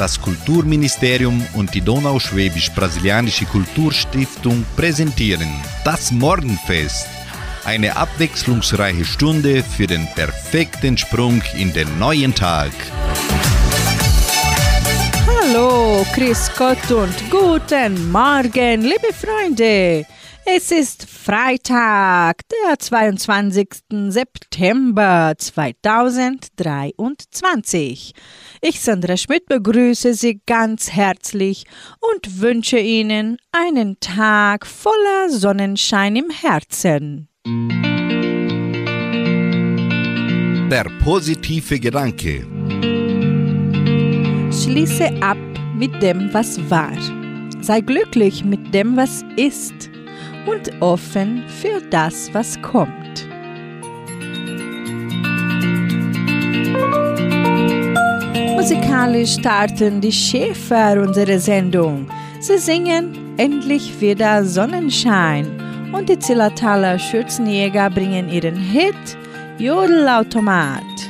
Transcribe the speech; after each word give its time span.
Das 0.00 0.18
Kulturministerium 0.18 1.46
und 1.52 1.74
die 1.74 1.82
Donauschwäbisch-Brasilianische 1.82 3.44
Kulturstiftung 3.44 4.64
präsentieren 4.74 5.50
das 5.84 6.10
Morgenfest. 6.10 7.06
Eine 7.66 7.94
abwechslungsreiche 7.96 9.04
Stunde 9.04 9.62
für 9.62 9.86
den 9.86 10.08
perfekten 10.14 10.96
Sprung 10.96 11.42
in 11.54 11.74
den 11.74 11.98
neuen 11.98 12.34
Tag. 12.34 12.70
Hallo, 15.26 16.06
Chris 16.14 16.50
Gott 16.56 16.90
und 16.90 17.30
guten 17.30 18.10
Morgen, 18.10 18.80
liebe 18.80 19.12
Freunde. 19.12 20.06
Es 20.56 20.72
ist 20.72 21.08
Freitag, 21.08 22.40
der 22.48 22.76
22. 22.76 23.68
September 24.08 25.34
2023. 25.38 28.12
Ich, 28.60 28.80
Sandra 28.80 29.16
Schmidt, 29.16 29.46
begrüße 29.46 30.14
Sie 30.14 30.40
ganz 30.46 30.90
herzlich 30.90 31.66
und 32.00 32.40
wünsche 32.40 32.80
Ihnen 32.80 33.36
einen 33.52 34.00
Tag 34.00 34.66
voller 34.66 35.28
Sonnenschein 35.28 36.16
im 36.16 36.30
Herzen. 36.30 37.28
Der 40.68 40.90
positive 41.04 41.78
Gedanke. 41.78 42.44
Schließe 44.50 45.22
ab 45.22 45.38
mit 45.76 46.02
dem, 46.02 46.34
was 46.34 46.58
war. 46.68 46.90
Sei 47.60 47.82
glücklich 47.82 48.44
mit 48.44 48.74
dem, 48.74 48.96
was 48.96 49.24
ist 49.36 49.90
und 50.46 50.70
offen 50.80 51.44
für 51.48 51.80
das, 51.90 52.32
was 52.32 52.60
kommt. 52.62 53.28
Musikalisch 58.56 59.34
starten 59.34 60.00
die 60.00 60.12
Schäfer 60.12 61.02
unsere 61.02 61.38
Sendung. 61.38 62.06
Sie 62.40 62.58
singen 62.58 63.34
endlich 63.36 64.00
wieder 64.00 64.44
Sonnenschein 64.44 65.46
und 65.92 66.08
die 66.08 66.18
Zillertaler 66.18 66.98
Schürzenjäger 66.98 67.90
bringen 67.90 68.28
ihren 68.28 68.56
Hit 68.56 69.16
Jodelautomat. 69.58 71.09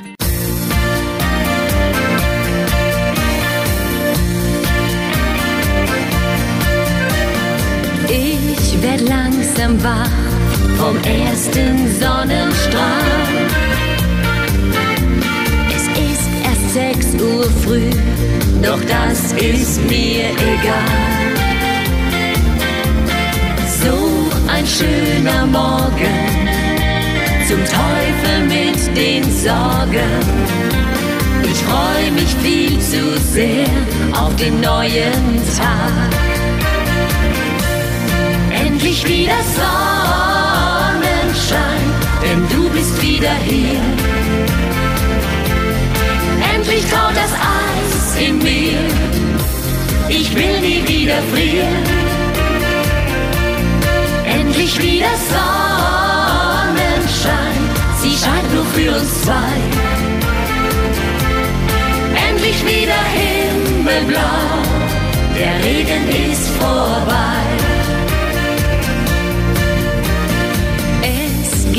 Werd 8.83 9.00
langsam 9.09 9.83
wach 9.83 10.11
vom 10.78 10.97
ersten 10.97 11.77
Sonnenstrahl. 12.00 13.47
Es 15.75 15.83
ist 15.83 16.28
erst 16.45 16.75
sechs 16.75 17.23
Uhr 17.23 17.45
früh, 17.64 17.91
doch 18.62 18.81
das 18.84 19.33
ist 19.33 19.81
mir 19.89 20.31
egal. 20.31 21.31
So 23.83 24.31
ein 24.48 24.67
schöner 24.67 25.47
Morgen, 25.47 26.48
zum 27.48 27.58
Teufel 27.64 28.47
mit 28.47 28.97
den 28.97 29.25
Sorgen. 29.25 30.51
Ich 31.42 31.58
freu 31.64 32.11
mich 32.12 32.34
viel 32.42 32.78
zu 32.78 33.19
sehr 33.33 33.67
auf 34.12 34.34
den 34.36 34.61
neuen 34.61 35.41
Tag 35.56 36.30
endlich 38.81 39.06
wieder 39.06 39.36
Sonnenschein, 39.56 40.73
denn 42.23 42.48
du 42.48 42.70
bist 42.70 43.03
wieder 43.03 43.34
hier. 43.45 43.78
Endlich 46.55 46.84
taut 46.91 47.14
das 47.14 47.33
Eis 47.34 48.17
in 48.19 48.39
mir, 48.39 48.78
ich 50.08 50.34
will 50.34 50.61
nie 50.61 50.83
wieder 50.89 51.20
frieren. 51.31 51.85
Endlich 54.24 54.80
wieder 54.80 55.14
Sonnenschein, 55.29 56.80
sie 58.01 58.17
scheint 58.17 58.55
nur 58.55 58.64
für 58.64 58.92
uns 58.98 59.23
zwei. 59.23 59.58
Endlich 62.30 62.64
wieder 62.64 63.02
Himmelblau, 63.19 64.63
der 65.36 65.55
Regen 65.64 66.08
ist 66.33 66.48
vorbei. 66.58 67.70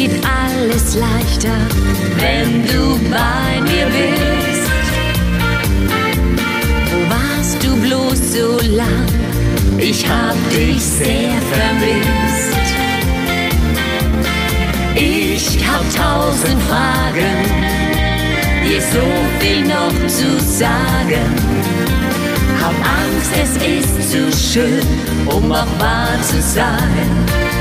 Geht 0.01 0.22
alles 0.25 0.95
leichter, 0.95 1.57
wenn 2.17 2.66
du 2.66 3.00
bei 3.12 3.62
mir 3.62 3.85
bist. 3.85 4.72
Wo 6.89 7.00
warst 7.16 7.63
du 7.63 7.75
bloß 7.85 8.34
so 8.34 8.75
lang? 8.75 9.06
Ich 9.78 10.07
hab 10.07 10.35
dich 10.50 10.81
sehr 10.81 11.35
vermisst. 11.53 12.67
Ich 14.95 15.59
hab 15.67 15.84
tausend 15.95 16.61
Fragen, 16.63 17.38
dir 18.63 18.81
so 18.81 19.07
viel 19.40 19.67
noch 19.67 20.07
zu 20.07 20.29
sagen. 20.44 21.28
Hab 22.59 22.75
Angst, 23.01 23.31
es 23.44 23.51
ist 23.57 24.11
zu 24.11 24.31
schön, 24.31 24.81
um 25.28 25.51
auch 25.51 25.79
wahr 25.79 26.17
zu 26.23 26.41
sein 26.41 27.60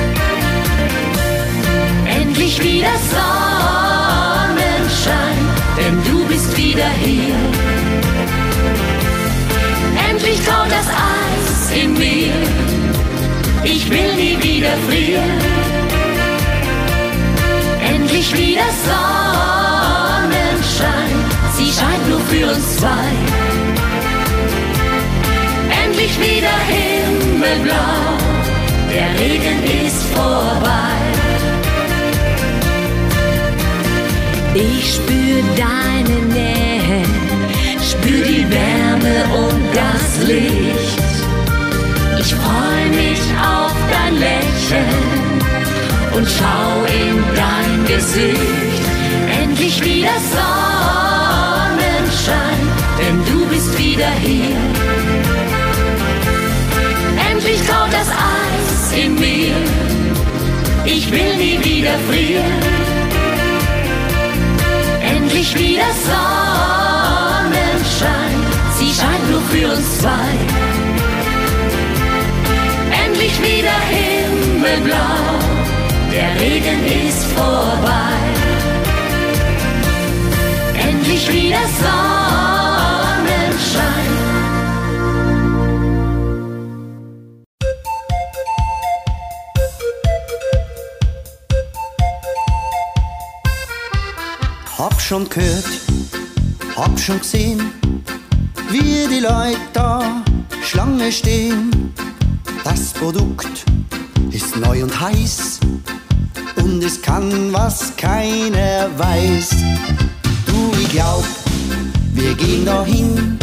endlich 2.50 2.74
wieder 2.74 2.94
Sonnenschein, 3.10 5.38
denn 5.76 5.94
du 6.04 6.24
bist 6.26 6.56
wieder 6.56 6.90
hier. 7.00 7.34
Endlich 10.10 10.40
taut 10.44 10.68
das 10.68 10.88
Eis 10.88 11.70
in 11.80 11.94
mir, 11.94 12.32
ich 13.62 13.88
will 13.90 14.14
nie 14.16 14.36
wieder 14.42 14.76
frieren. 14.88 15.38
Endlich 17.94 18.36
wieder 18.36 18.68
Sonnenschein, 18.86 21.14
sie 21.56 21.70
scheint 21.70 22.08
nur 22.08 22.20
für 22.20 22.48
uns 22.48 22.78
zwei. 22.78 23.12
Endlich 25.84 26.18
wieder 26.18 26.58
Himmelblau, 26.68 28.18
der 28.92 29.08
Regen 29.20 29.62
ist 29.86 30.02
vorbei. 30.14 31.09
Ich 34.52 34.94
spür 34.94 35.42
deine 35.56 36.18
Nähe, 36.34 37.04
spür 37.80 38.24
die 38.26 38.44
Wärme 38.50 39.24
und 39.32 39.62
das 39.72 40.26
Licht. 40.26 40.98
Ich 42.18 42.34
freu 42.34 42.88
mich 42.90 43.20
auf 43.40 43.72
dein 43.92 44.18
Lächeln 44.18 45.42
und 46.16 46.26
schau 46.28 46.84
in 46.84 47.22
dein 47.36 47.84
Gesicht. 47.86 48.82
Endlich 49.40 49.80
wieder 49.84 50.18
Sonnenschein, 50.34 51.78
denn 52.98 53.24
du 53.26 53.46
bist 53.46 53.78
wieder 53.78 54.10
hier. 54.20 54.56
Endlich 57.30 57.60
taut 57.68 57.92
das 57.92 58.08
Eis 58.08 58.92
in 58.98 59.14
mir, 59.14 59.54
ich 60.84 61.08
will 61.12 61.36
nie 61.36 61.64
wieder 61.64 61.96
frieren 62.10 62.69
wieder 65.80 65.92
Sonnenschein, 67.44 68.38
sie 68.76 68.92
scheint 68.92 69.30
nur 69.30 69.40
für 69.42 69.68
uns 69.72 69.98
zwei. 69.98 70.36
Endlich 73.04 73.40
wieder 73.40 73.80
Himmelblau, 73.88 75.38
der 76.12 76.40
Regen 76.40 76.84
ist 77.08 77.24
vorbei. 77.32 78.18
Endlich 80.74 81.32
wieder 81.32 81.64
Sonnenschein. 81.80 82.40
Schon 95.10 95.28
gehört, 95.28 95.64
hab 96.76 96.96
schon 97.00 97.18
gesehen, 97.18 97.72
wie 98.70 99.08
die 99.12 99.18
Leute 99.18 99.58
da 99.72 100.22
Schlange 100.62 101.10
stehen. 101.10 101.92
Das 102.62 102.92
Produkt 102.92 103.64
ist 104.30 104.56
neu 104.56 104.84
und 104.84 105.00
heiß 105.00 105.58
und 106.62 106.84
es 106.84 107.02
kann, 107.02 107.52
was 107.52 107.96
keiner 107.96 108.88
weiß. 108.96 109.50
Du, 110.46 110.70
ich 110.80 110.90
glaub, 110.90 111.24
wir 112.14 112.32
gehen 112.34 112.64
da 112.64 112.84
hin, 112.84 113.36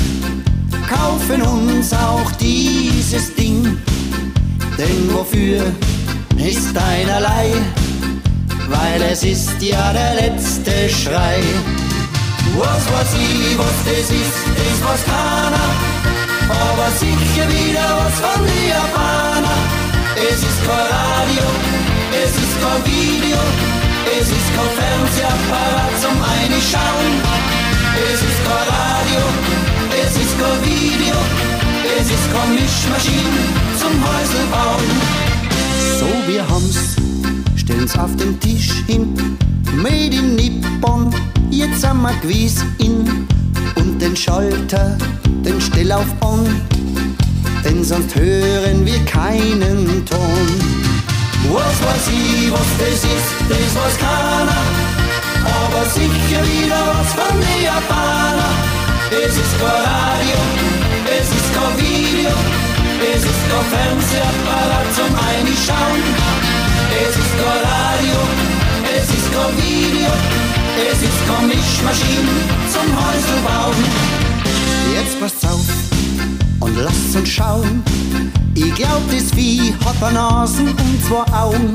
kaufen 0.87 1.41
uns 1.41 1.91
auch 1.91 2.31
dieses 2.39 3.35
Ding. 3.35 3.77
Denn 4.77 5.13
wofür 5.13 5.65
ist 6.37 6.77
einerlei? 6.77 7.51
Weil 8.69 9.01
es 9.11 9.23
ist 9.23 9.61
ja 9.61 9.93
der 9.93 10.15
letzte 10.15 10.89
Schrei. 10.89 11.41
Was 12.57 12.83
weiß 12.91 13.13
ich, 13.19 13.57
was 13.57 13.77
das 13.85 14.09
ist, 14.09 14.37
das 14.57 14.77
weiß 14.85 15.03
keiner. 15.05 15.69
Aber 16.49 16.89
sicher 16.97 17.47
wieder 17.49 17.87
was 17.99 18.15
von 18.19 18.45
den 18.45 18.69
Japaner. 18.69 19.57
Es 20.15 20.39
ist 20.41 20.61
kein 20.65 20.87
Radio, 20.97 21.45
es 22.11 22.31
ist 22.31 22.55
kein 22.61 22.81
Video, 22.85 23.37
es 24.19 24.27
ist 24.27 24.49
kein 24.55 24.71
Fernsehapparat 24.79 25.93
zum 26.01 26.17
Einschauen. 26.17 27.13
Es 28.11 28.21
ist 28.21 28.41
kein 28.47 28.67
Radio, 28.73 29.23
es 30.01 30.13
ist 30.17 30.33
kein 30.39 30.59
Video, 30.65 31.15
es 31.99 32.07
ist 32.09 32.27
kein 32.33 32.55
Mischmaschine 32.55 33.41
zum 33.79 33.93
Häusl 34.01 34.43
bauen. 34.49 35.27
So, 35.99 36.07
wir 36.31 36.47
haben's, 36.47 36.95
stellen's 37.67 37.97
auf 37.97 38.15
den 38.15 38.39
Tisch 38.39 38.71
hin. 38.87 39.13
Made 39.73 40.15
in 40.15 40.35
Nippon, 40.35 41.13
jetzt 41.49 41.81
sind 41.81 42.01
wir 42.01 42.13
gewiss 42.21 42.63
in. 42.77 43.27
Und 43.75 44.01
den 44.01 44.15
Schalter, 44.15 44.97
den 45.43 45.59
stell 45.59 45.91
auf 45.91 46.05
On, 46.21 46.45
denn 47.65 47.83
sonst 47.83 48.15
hören 48.15 48.85
wir 48.85 48.99
keinen 49.03 50.05
Ton. 50.05 50.47
Was 51.51 51.77
weiß 51.83 52.07
ich, 52.07 52.51
was 52.51 52.69
das 52.79 53.03
ist, 53.03 53.29
das 53.49 53.75
weiß 53.75 53.97
keiner. 53.99 54.61
Aber 55.43 55.83
sicher 55.89 56.41
wieder 56.47 56.81
was 56.87 57.13
von 57.13 57.37
den 57.37 57.63
Japaner. 57.65 58.49
Es 59.11 59.35
ist 59.35 59.59
kein 59.59 59.67
Radio, 59.67 60.39
es 61.19 61.27
ist 61.27 61.53
kein 61.53 61.77
Video, 61.77 62.31
es 63.13 63.23
ist 63.23 63.43
kein 63.49 63.65
Fernsehapparat 63.71 64.87
zum 64.95 65.11
Einschauen. 65.27 66.66
Es 66.99 67.15
ist 67.15 67.33
kein 67.37 67.61
Radio, 67.71 68.17
es 68.97 69.07
ist 69.09 69.31
kein 69.31 69.55
Video, 69.57 70.09
es 70.91 70.99
ist 71.03 71.27
kein 71.27 71.47
Mischmaschine 71.47 72.35
zum 72.73 72.87
Häusl 72.97 73.39
bauen. 73.45 73.75
Jetzt 74.95 75.19
passt 75.19 75.45
auf 75.45 75.67
und 76.59 76.75
lasst 76.75 77.15
uns 77.15 77.29
schauen. 77.29 77.83
Ich 78.55 78.73
glaub, 78.73 79.03
das 79.11 79.31
Vieh 79.31 79.75
hat 79.85 80.01
eine 80.01 80.13
Nasen 80.15 80.69
und 80.69 81.05
zwei 81.07 81.23
Augen. 81.37 81.71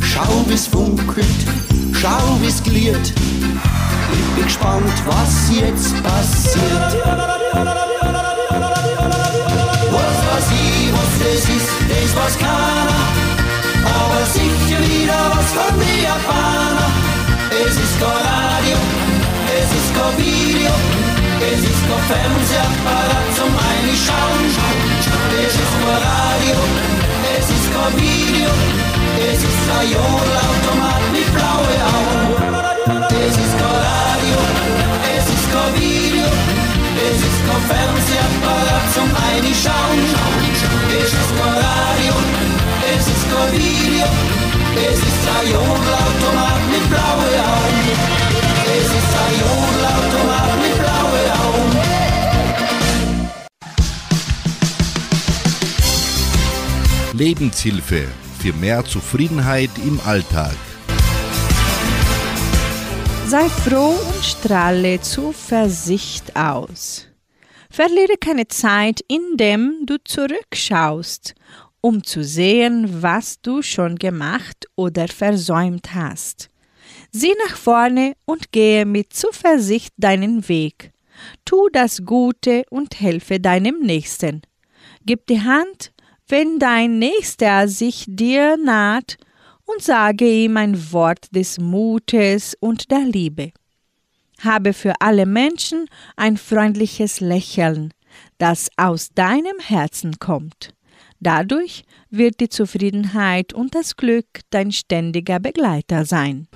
Schau, 0.00 0.44
wie's 0.46 0.66
funkelt, 0.66 1.26
schau, 1.92 2.38
wie's 2.40 2.62
gliert. 2.62 3.12
Ich 4.12 4.34
bin 4.34 4.44
gespannt, 4.44 4.94
was 5.06 5.50
jetzt 5.60 6.02
passiert. 6.02 6.96
Was 9.92 10.18
weiß 10.30 10.48
ich, 10.52 10.92
was 10.92 11.10
das 11.18 11.42
ist, 11.54 11.70
das 11.90 12.16
weiß 12.16 12.38
keiner. 12.38 12.77
Wieder 15.08 15.32
was 15.32 15.52
von 15.56 15.72
den 15.80 16.02
Japaner. 16.04 16.92
Es 17.48 17.76
ist 17.80 17.96
kein 17.96 18.12
Radio, 18.28 18.76
es 19.56 19.70
ist 19.72 19.90
kein 19.96 20.12
Video, 20.20 20.74
es 21.48 21.62
ist 21.64 21.82
kein 21.88 22.04
Fernsehapparat 22.12 23.28
zum 23.32 23.48
Einschauen. 23.56 24.52
Es 25.32 25.54
ist 25.56 25.76
kein 25.80 26.00
Radio, 26.12 26.60
es 27.24 27.48
ist 27.56 27.68
kein 27.72 27.92
Video, 27.96 28.52
es 29.32 29.40
ist 29.48 29.64
ein 29.80 29.88
Jodelautomat 29.96 31.04
mit 31.16 31.28
blaue 31.32 31.76
Augen. 31.88 32.28
Es 33.08 33.32
ist 33.32 33.54
kein 33.56 33.80
Radio, 33.88 34.38
es 35.16 35.24
ist 35.24 35.46
kein 35.48 35.72
Video, 35.80 36.28
es 37.08 37.16
ist 37.16 37.40
kein 37.48 37.62
Fernsehapparat 37.64 38.86
zum 38.92 39.08
Einschauen. 39.08 40.04
Es 41.00 41.12
ist 41.16 41.32
kein 41.32 41.56
Radio, 41.64 42.14
es 42.92 43.06
ist 43.08 43.24
kein 43.32 43.48
Video, 43.56 44.04
es 44.76 44.98
ist 44.98 45.28
ein 45.36 45.46
Jodelautomat 45.52 46.62
mit 46.70 46.84
blaue 46.90 47.30
Augen. 47.54 47.88
Es 48.78 48.88
ist 49.00 49.12
ein 49.24 49.34
Jodelautomat 49.42 50.52
mit 50.62 50.74
blaue 50.78 51.22
Augen. 51.44 51.78
Lebenshilfe 57.12 58.06
für 58.38 58.52
mehr 58.52 58.84
Zufriedenheit 58.84 59.70
im 59.84 60.00
Alltag. 60.04 60.56
Sei 63.26 63.48
froh 63.48 63.94
und 64.14 64.24
strahle 64.24 65.00
Zuversicht 65.00 66.36
aus. 66.36 67.08
Verliere 67.70 68.16
keine 68.18 68.48
Zeit, 68.48 69.00
indem 69.08 69.84
du 69.84 69.96
zurückschaust, 70.02 71.34
um 71.80 72.02
zu 72.02 72.24
sehen, 72.24 73.02
was 73.02 73.40
du 73.40 73.62
schon 73.62 73.96
gemacht 73.96 74.66
oder 74.76 75.08
versäumt 75.08 75.94
hast. 75.94 76.50
Sieh 77.10 77.34
nach 77.46 77.56
vorne 77.56 78.14
und 78.24 78.52
gehe 78.52 78.84
mit 78.84 79.12
Zuversicht 79.12 79.94
deinen 79.96 80.48
Weg. 80.48 80.92
Tu 81.44 81.68
das 81.72 82.04
Gute 82.04 82.64
und 82.70 83.00
helfe 83.00 83.40
deinem 83.40 83.80
Nächsten. 83.80 84.42
Gib 85.04 85.26
die 85.26 85.40
Hand, 85.40 85.92
wenn 86.28 86.58
dein 86.58 86.98
Nächster 86.98 87.68
sich 87.68 88.04
dir 88.06 88.56
naht, 88.56 89.16
und 89.64 89.82
sage 89.82 90.26
ihm 90.26 90.56
ein 90.56 90.92
Wort 90.92 91.34
des 91.34 91.58
Mutes 91.58 92.56
und 92.58 92.90
der 92.90 93.00
Liebe. 93.00 93.52
Habe 94.40 94.72
für 94.72 94.94
alle 95.00 95.26
Menschen 95.26 95.86
ein 96.16 96.38
freundliches 96.38 97.20
Lächeln, 97.20 97.92
das 98.38 98.70
aus 98.76 99.10
deinem 99.10 99.58
Herzen 99.58 100.18
kommt. 100.18 100.74
Dadurch 101.20 101.84
wird 102.10 102.40
die 102.40 102.48
Zufriedenheit 102.48 103.52
und 103.52 103.74
das 103.74 103.96
Glück 103.96 104.26
dein 104.50 104.72
ständiger 104.72 105.40
Begleiter 105.40 106.04
sein. 106.04 106.48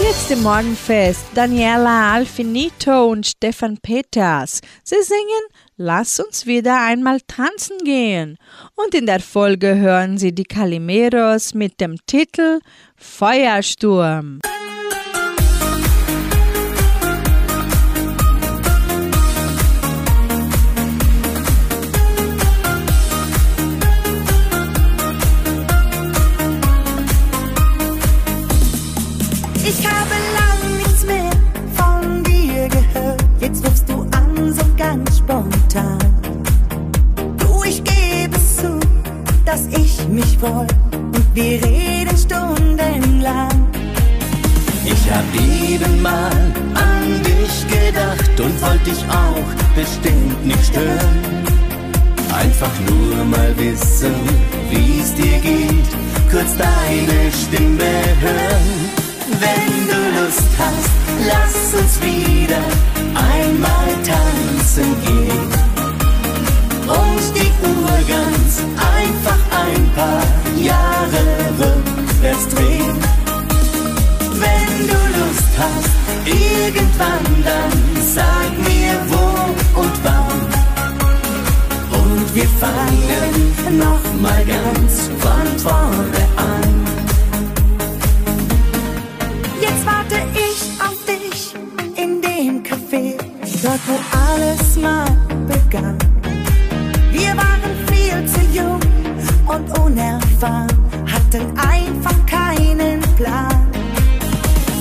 Jetzt 0.00 0.30
im 0.30 0.42
Morgenfest 0.42 1.24
Daniela 1.34 2.12
Alfinito 2.14 3.06
und 3.06 3.26
Stefan 3.26 3.78
Peters. 3.78 4.60
Sie 4.84 5.02
singen 5.02 5.66
Lass 5.78 6.20
uns 6.20 6.46
wieder 6.46 6.80
einmal 6.80 7.20
tanzen 7.26 7.76
gehen. 7.84 8.38
Und 8.76 8.94
in 8.94 9.04
der 9.04 9.20
Folge 9.20 9.76
hören 9.76 10.16
Sie 10.16 10.34
die 10.34 10.44
Calimeros 10.44 11.52
mit 11.52 11.82
dem 11.82 11.96
Titel 12.06 12.60
Feuersturm. 12.96 14.40
Ich 29.68 29.84
habe 29.84 30.14
lang 30.38 30.76
nichts 30.78 31.04
mehr 31.04 31.30
von 31.74 32.22
dir 32.22 32.68
gehört. 32.68 33.24
Jetzt 33.40 33.66
rufst 33.66 33.88
du 33.88 34.02
an, 34.12 34.52
so 34.52 34.64
ganz 34.76 35.18
spontan. 35.18 35.98
Du, 37.36 37.64
ich 37.64 37.82
gebe 37.82 38.36
zu, 38.36 38.78
dass 39.44 39.66
ich 39.66 40.06
mich 40.06 40.38
freu 40.38 40.66
und 40.92 41.34
wir 41.34 41.60
reden 41.64 42.16
stundenlang. 42.16 43.66
Ich 44.84 45.10
hab 45.10 45.24
eben 45.34 46.00
mal 46.00 46.52
an 46.74 47.22
dich 47.24 47.66
gedacht 47.66 48.38
und 48.38 48.62
wollte 48.62 48.90
dich 48.90 49.04
auch 49.08 49.48
bestimmt 49.74 50.46
nicht 50.46 50.64
stören. 50.64 51.42
Einfach 52.32 52.78
nur 52.88 53.24
mal 53.24 53.52
wissen, 53.58 54.14
wie's 54.70 55.12
dir 55.14 55.40
geht, 55.40 55.90
kurz 56.30 56.56
deine 56.56 57.32
Stimme 57.32 57.90
hören. 58.20 59.05
Wenn 59.28 59.86
du 59.88 60.20
Lust 60.20 60.50
hast, 60.56 60.90
lass 61.26 61.74
uns 61.74 62.00
wieder 62.00 62.62
einmal 63.14 63.90
tanzen 64.04 64.94
gehen. 65.04 65.48
Und 66.86 67.34
die 67.34 67.50
Uhr 67.66 67.98
ganz 68.06 68.62
einfach 68.76 69.40
ein 69.50 69.90
paar 69.96 70.22
Jahre 70.56 71.24
rückwärts 71.58 72.48
drehen. 72.54 72.96
Wenn 74.30 74.86
du 74.86 74.98
Lust 75.18 75.52
hast, 75.58 75.90
irgendwann 76.24 77.44
dann 77.44 77.72
sag 78.14 78.50
mir 78.58 78.94
wo 79.08 79.80
und 79.80 80.04
wann. 80.04 80.40
Und 82.00 82.34
wir 82.34 82.48
fangen 82.60 83.78
noch 83.78 84.20
mal 84.20 84.44
ganz 84.44 85.10
von 85.18 85.58
vorne 85.58 86.22
an. 86.35 86.35
Alles 94.76 94.82
mal 94.82 95.06
begann. 95.46 95.96
Wir 97.10 97.36
waren 97.36 97.72
viel 97.90 98.26
zu 98.26 98.40
jung 98.52 98.80
und 99.46 99.78
unerfahren, 99.78 100.68
hatten 101.06 101.58
einfach 101.58 102.26
keinen 102.26 103.00
Plan. 103.16 103.68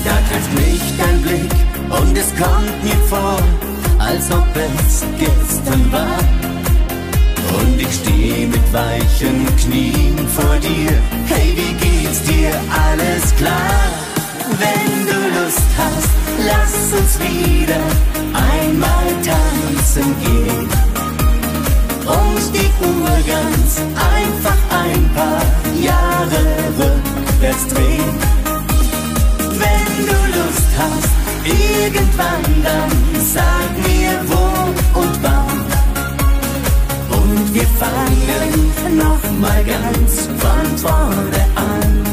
Da 0.03 0.15
trifft 0.29 0.53
mich 0.53 0.81
dein 0.97 1.21
Blick 1.21 1.51
und 1.89 2.17
es 2.17 2.29
kommt 2.35 2.83
mir 2.83 2.95
vor, 3.09 3.39
als 3.99 4.31
ob 4.31 4.47
es 4.55 5.03
gestern 5.17 5.91
war. 5.91 6.19
Und 7.57 7.79
ich 7.79 7.93
stehe 7.93 8.47
mit 8.47 8.73
weichen 8.73 9.45
Knien 9.57 10.27
vor 10.27 10.57
dir. 10.57 10.91
Hey, 11.27 11.55
wie 11.55 11.73
geht's 11.73 12.21
dir? 12.23 12.51
Alles 12.69 13.35
klar? 13.35 13.84
wenn 14.59 15.05
du 15.05 15.17
Lust 15.39 15.69
hast, 15.77 16.09
lass 16.45 16.99
uns 16.99 17.19
wieder 17.19 17.81
einmal 18.33 19.07
tanzen 19.23 20.15
gehen. 20.21 20.69
Und 22.05 22.53
die 22.53 22.71
Uhr 22.85 23.15
ganz 23.25 23.81
einfach 23.95 24.59
ein 24.69 25.09
paar 25.15 25.41
Jahre 25.81 26.41
rückwärts 26.77 27.67
drehen. 27.67 28.15
Wenn 29.63 30.05
du 30.09 30.17
Lust 30.37 30.71
hast, 30.77 31.13
irgendwann 31.45 32.63
dann 32.63 32.91
sag 33.33 33.71
mir 33.87 34.19
wo 34.27 34.99
und 34.99 35.23
wann. 35.23 35.65
Und 37.19 37.53
wir 37.53 37.67
fangen 37.79 38.97
nochmal 38.97 39.63
ganz 39.63 40.27
von 40.39 40.77
vorne 40.77 41.45
an. 41.55 42.04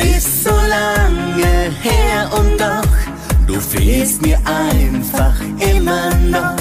Ist 0.00 0.44
so 0.44 0.50
lange 0.50 1.70
her 1.82 2.30
und 2.38 2.60
doch, 2.60 3.46
du 3.46 3.60
fehlst 3.60 4.22
mir 4.22 4.38
einfach 4.44 5.34
immer 5.74 6.14
noch. 6.28 6.56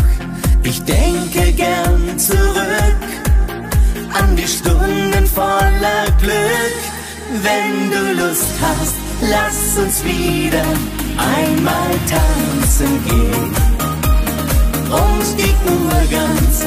Ich 0.63 0.84
denke 0.84 1.51
gern 1.53 2.17
zurück 2.17 3.10
an 4.13 4.36
die 4.36 4.48
Stunden 4.48 5.25
voller 5.25 6.05
Glück. 6.22 6.79
Wenn 7.43 7.89
du 7.91 8.22
Lust 8.22 8.53
hast, 8.62 8.96
lass 9.22 9.77
uns 9.84 10.03
wieder 10.03 10.65
einmal 11.17 11.91
tanzen 12.10 13.03
gehen. 13.05 13.55
Und 14.89 15.38
die 15.38 15.55
Uhr 15.69 16.01
ganz 16.10 16.59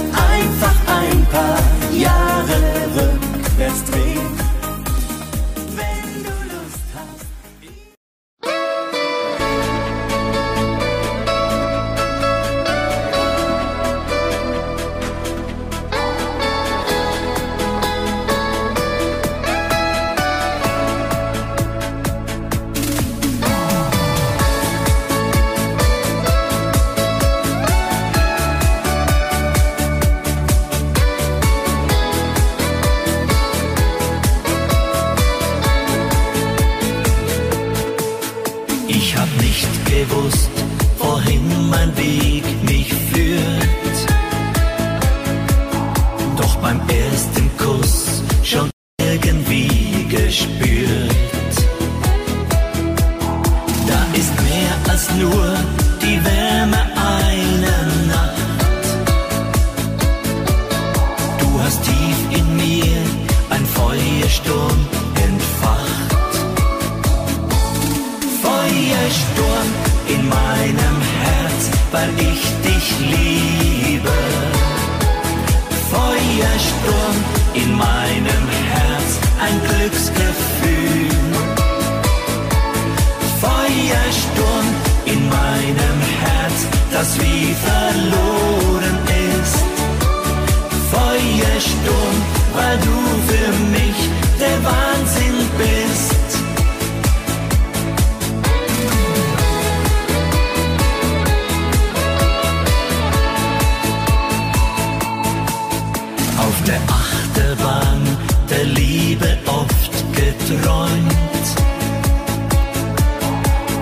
geträumt. 110.49 111.47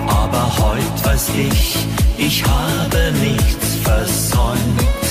Aber 0.07 0.43
heute 0.59 1.05
weiß 1.05 1.29
ich, 1.29 1.87
ich 2.17 2.43
habe 2.43 3.13
nichts 3.19 3.75
versäumt. 3.83 5.07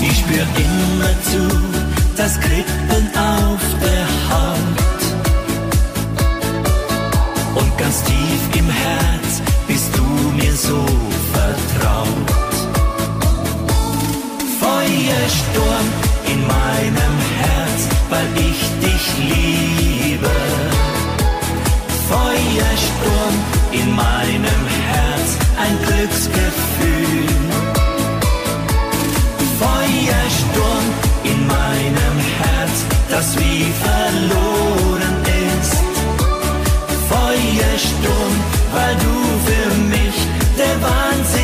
Ich 0.00 0.18
spür 0.18 0.46
immer 0.66 1.12
zu, 1.30 1.44
das 2.16 2.38
Krippen 2.40 3.10
auf 3.16 3.62
der 3.82 4.06
Haut. 4.30 5.00
Und 7.54 7.78
ganz 7.78 8.02
tief 8.04 8.58
im 8.58 8.68
Herz 8.68 9.42
bist 9.66 9.90
du 9.96 10.02
mir 10.36 10.54
so 10.54 10.84
vertraut. 11.32 12.54
Feuersturm 14.60 15.86
in 16.26 16.40
meinem 16.46 17.16
Herzen 17.18 17.39
weil 18.10 18.26
ich 18.36 18.60
dich 18.84 19.04
liebe. 19.32 20.36
Feuersturm 22.08 23.34
in 23.70 23.94
meinem 23.94 24.62
Herz, 24.90 25.28
ein 25.62 25.74
Glücksgefühl. 25.86 27.26
Feuersturm 29.62 30.86
in 31.22 31.46
meinem 31.46 32.16
Herz, 32.40 32.76
das 33.08 33.36
wie 33.38 33.66
verloren 33.86 35.16
ist. 35.46 35.76
Feuersturm, 37.08 38.34
weil 38.74 38.94
du 39.06 39.16
für 39.46 39.70
mich 39.94 40.16
der 40.58 40.76
Wahnsinn 40.82 41.39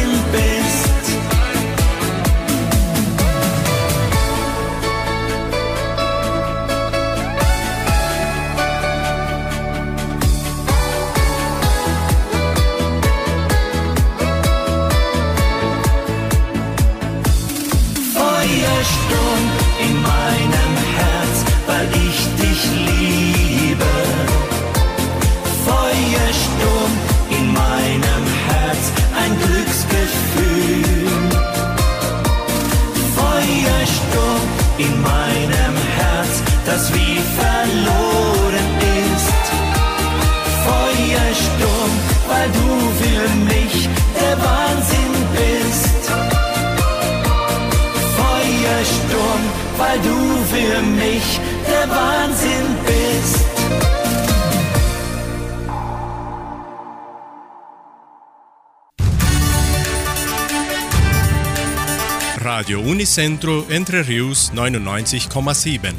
Radio 62.40 62.80
Unicentro 62.80 63.66
Entre 63.68 64.08
Rius 64.08 64.50
99,7. 64.54 65.92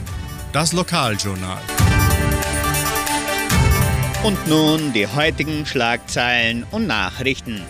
Das 0.52 0.74
Lokaljournal. 0.74 1.62
Und 4.24 4.48
nun 4.48 4.92
die 4.92 5.06
heutigen 5.06 5.66
Schlagzeilen 5.66 6.66
und 6.72 6.88
Nachrichten. 6.88 7.62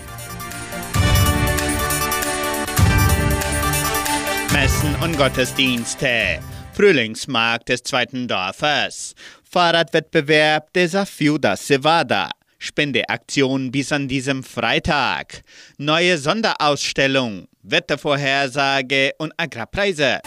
Messen 4.54 4.96
und 5.04 5.18
Gottesdienste. 5.18 6.40
Frühlingsmarkt 6.78 7.70
des 7.70 7.82
zweiten 7.82 8.28
Dorfes. 8.28 9.16
Fahrradwettbewerb 9.50 10.72
Desafio 10.74 11.40
da 11.40 11.58
Cevada. 11.58 12.30
Spendeaktion 12.60 13.72
bis 13.72 13.92
an 13.92 14.08
diesem 14.08 14.44
Freitag. 14.44 15.42
Neue 15.80 16.20
Sonderausstellung, 16.20 17.48
Wettervorhersage 17.64 19.14
und 19.18 19.34
Agrarpreise. 19.38 20.20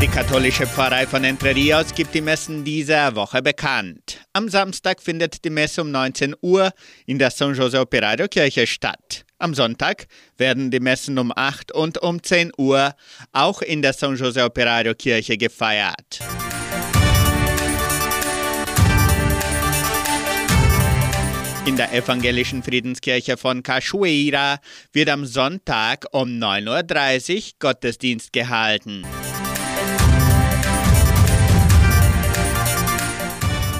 Die 0.00 0.06
katholische 0.06 0.68
Pfarrei 0.68 1.08
von 1.08 1.24
Entre 1.24 1.56
Rios 1.56 1.92
gibt 1.92 2.14
die 2.14 2.20
Messen 2.20 2.62
dieser 2.62 3.16
Woche 3.16 3.42
bekannt. 3.42 4.20
Am 4.32 4.48
Samstag 4.48 5.02
findet 5.02 5.44
die 5.44 5.50
Messe 5.50 5.82
um 5.82 5.90
19 5.90 6.36
Uhr 6.40 6.70
in 7.04 7.18
der 7.18 7.32
San 7.32 7.56
Jose 7.56 7.80
Operario 7.80 8.28
Kirche 8.28 8.64
statt. 8.68 9.24
Am 9.40 9.54
Sonntag 9.54 10.08
werden 10.36 10.72
die 10.72 10.80
Messen 10.80 11.16
um 11.16 11.32
8 11.34 11.70
und 11.70 11.98
um 11.98 12.20
10 12.20 12.50
Uhr 12.58 12.94
auch 13.32 13.62
in 13.62 13.82
der 13.82 13.92
San 13.92 14.16
Jose 14.16 14.42
Operario 14.42 14.94
Kirche 14.94 15.36
gefeiert. 15.36 16.18
In 21.66 21.76
der 21.76 21.92
evangelischen 21.92 22.64
Friedenskirche 22.64 23.36
von 23.36 23.62
Cachoeira 23.62 24.58
wird 24.92 25.08
am 25.08 25.24
Sonntag 25.24 26.06
um 26.10 26.30
9.30 26.30 27.36
Uhr 27.36 27.52
Gottesdienst 27.60 28.32
gehalten. 28.32 29.06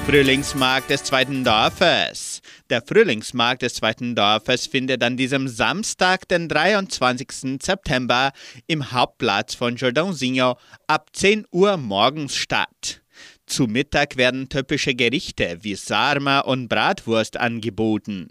Frühlingsmarkt 0.07 0.91
des 0.91 1.03
zweiten 1.03 1.43
Dorfes. 1.43 2.38
Der 2.71 2.83
Frühlingsmarkt 2.83 3.63
des 3.63 3.75
zweiten 3.75 4.15
Dorfes 4.15 4.67
findet 4.67 5.03
an 5.03 5.17
diesem 5.17 5.49
Samstag, 5.49 6.29
den 6.29 6.49
23. 6.49 7.63
September, 7.63 8.33
im 8.67 8.93
Hauptplatz 8.93 9.55
von 9.55 9.77
Jordãozinho 9.77 10.59
ab 10.87 11.09
10 11.15 11.47
Uhr 11.51 11.79
morgens 11.79 12.37
statt. 12.37 13.01
Zu 13.47 13.69
Mittag 13.69 14.19
werden 14.19 14.51
typische 14.51 14.95
Gerichte 14.95 15.59
wie 15.63 15.77
Sarma 15.77 16.41
und 16.41 16.69
Bratwurst 16.69 17.39
angeboten. 17.39 18.29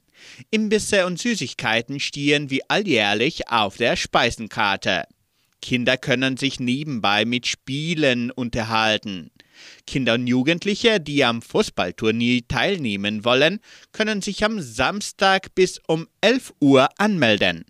Imbisse 0.51 1.08
und 1.08 1.17
Süßigkeiten 1.17 2.00
stehen 2.00 2.51
wie 2.51 2.62
alljährlich 2.70 3.50
auf 3.50 3.77
der 3.77 3.96
Speisenkarte. 3.96 5.06
Kinder 5.63 5.98
können 5.98 6.38
sich 6.38 6.60
nebenbei 6.60 7.25
mit 7.25 7.48
Spielen 7.48 8.29
unterhalten. 8.29 9.32
Kinder 9.88 10.13
und 10.13 10.27
Jugendliche, 10.27 11.00
die 11.00 11.24
am 11.24 11.41
Fußballturnier 11.41 12.48
teilnehmen 12.48 13.25
wollen, 13.25 13.60
können 13.94 14.22
sich 14.22 14.46
am 14.46 14.62
Samstag 14.62 15.56
bis 15.56 15.79
um 15.88 16.08
11 16.22 16.53
Uhr 16.60 16.89
anmelden. 16.98 17.65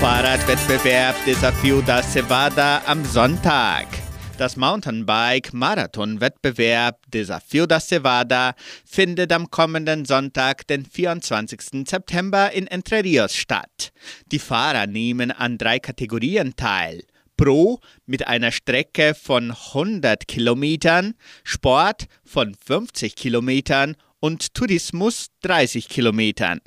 Fahrradwettbewerb 0.00 1.16
Desafio 1.26 1.82
da 1.82 2.02
Cevada 2.02 2.82
am 2.86 3.04
Sonntag. 3.04 3.97
Das 4.38 4.56
Mountainbike-Marathon-Wettbewerb 4.56 7.10
Desafio 7.10 7.66
da 7.66 7.80
Cevada 7.80 8.54
findet 8.84 9.32
am 9.32 9.50
kommenden 9.50 10.04
Sonntag, 10.04 10.64
den 10.68 10.86
24. 10.86 11.84
September 11.84 12.52
in 12.52 12.68
Entre 12.68 13.02
Rios 13.02 13.34
statt. 13.34 13.90
Die 14.30 14.38
Fahrer 14.38 14.86
nehmen 14.86 15.32
an 15.32 15.58
drei 15.58 15.80
Kategorien 15.80 16.54
teil. 16.54 17.02
Pro 17.36 17.80
mit 18.06 18.28
einer 18.28 18.52
Strecke 18.52 19.16
von 19.20 19.50
100 19.50 20.28
Kilometern, 20.28 21.14
Sport 21.42 22.06
von 22.24 22.54
50 22.54 23.16
Kilometern 23.16 23.96
und 24.20 24.54
Tourismus 24.54 25.30
30 25.42 25.88
Kilometern. 25.88 26.60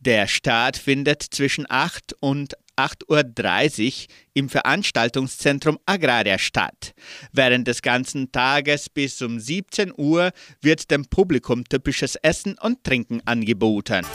Der 0.00 0.26
Start 0.26 0.76
findet 0.76 1.22
zwischen 1.22 1.66
8 1.68 2.16
und 2.18 2.54
8.30 2.76 3.86
Uhr 3.86 4.14
im 4.34 4.48
Veranstaltungszentrum 4.48 5.78
Agraria 5.86 6.38
statt. 6.38 6.94
Während 7.32 7.68
des 7.68 7.82
ganzen 7.82 8.32
Tages 8.32 8.88
bis 8.88 9.20
um 9.22 9.38
17 9.38 9.92
Uhr 9.96 10.32
wird 10.60 10.90
dem 10.90 11.06
Publikum 11.06 11.64
typisches 11.64 12.16
Essen 12.16 12.56
und 12.60 12.84
Trinken 12.84 13.20
angeboten. 13.26 14.06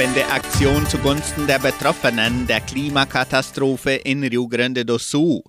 Spendeaktion 0.00 0.86
zugunsten 0.86 1.46
der 1.46 1.58
Betroffenen 1.58 2.46
der 2.46 2.62
Klimakatastrophe 2.62 3.96
in 3.96 4.24
Rio 4.24 4.48
Grande 4.48 4.86
do 4.86 4.96
Sul. 4.96 5.42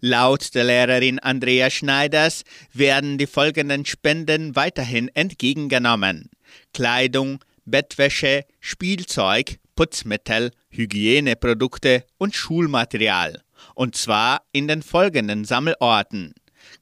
Laut 0.00 0.54
der 0.54 0.64
Lehrerin 0.64 1.18
Andrea 1.18 1.68
Schneiders 1.68 2.42
werden 2.72 3.18
die 3.18 3.26
folgenden 3.26 3.84
Spenden 3.84 4.56
weiterhin 4.56 5.08
entgegengenommen. 5.08 6.30
Kleidung, 6.72 7.44
Bettwäsche, 7.66 8.46
Spielzeug, 8.60 9.58
Putzmittel, 9.76 10.52
Hygieneprodukte 10.70 12.06
und 12.16 12.34
Schulmaterial. 12.34 13.42
Und 13.74 13.94
zwar 13.94 14.40
in 14.52 14.68
den 14.68 14.80
folgenden 14.80 15.44
Sammelorten. 15.44 16.32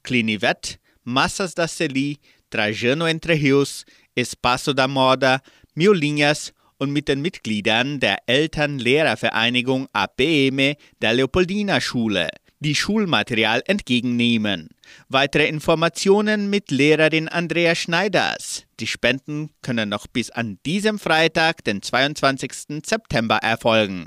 Clinivet, 0.04 0.78
Massas 1.02 1.56
da 1.56 1.66
Celi, 1.66 2.18
Trajano 2.50 3.04
Entre 3.04 3.32
Rios, 3.32 3.84
Espaço 4.14 4.72
da 4.72 4.86
Moda, 4.86 5.40
Miolinhas 5.74 6.52
und 6.78 6.90
mit 6.90 7.08
den 7.08 7.22
Mitgliedern 7.22 8.00
der 8.00 8.18
Eltern-Lehrervereinigung 8.26 9.88
APM 9.92 10.74
der 11.00 11.12
Leopoldina 11.14 11.80
Schule 11.80 12.28
die 12.60 12.74
Schulmaterial 12.74 13.62
entgegennehmen. 13.66 14.70
Weitere 15.08 15.46
Informationen 15.46 16.48
mit 16.50 16.70
Lehrerin 16.70 17.28
Andrea 17.28 17.74
Schneiders. 17.74 18.64
Die 18.80 18.86
Spenden 18.86 19.50
können 19.62 19.88
noch 19.88 20.06
bis 20.06 20.30
an 20.30 20.58
diesem 20.64 20.98
Freitag, 20.98 21.64
den 21.64 21.82
22. 21.82 22.82
September, 22.84 23.36
erfolgen. 23.36 24.04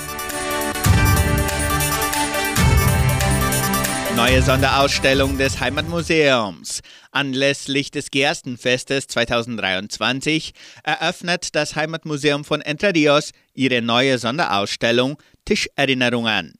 Neue 4.20 4.42
Sonderausstellung 4.42 5.38
des 5.38 5.62
Heimatmuseums. 5.62 6.82
Anlässlich 7.12 7.90
des 7.90 8.12
Gerstenfestes 8.12 9.08
2023 9.08 10.52
eröffnet 10.84 11.56
das 11.56 11.78
Heimatmuseum 11.78 12.44
von 12.44 12.60
Entre 12.60 12.94
Rios 12.94 13.32
ihre 13.54 13.82
neue 13.82 14.18
Sonderausstellung 14.18 15.16
Tischerinnerungen. 15.46 16.54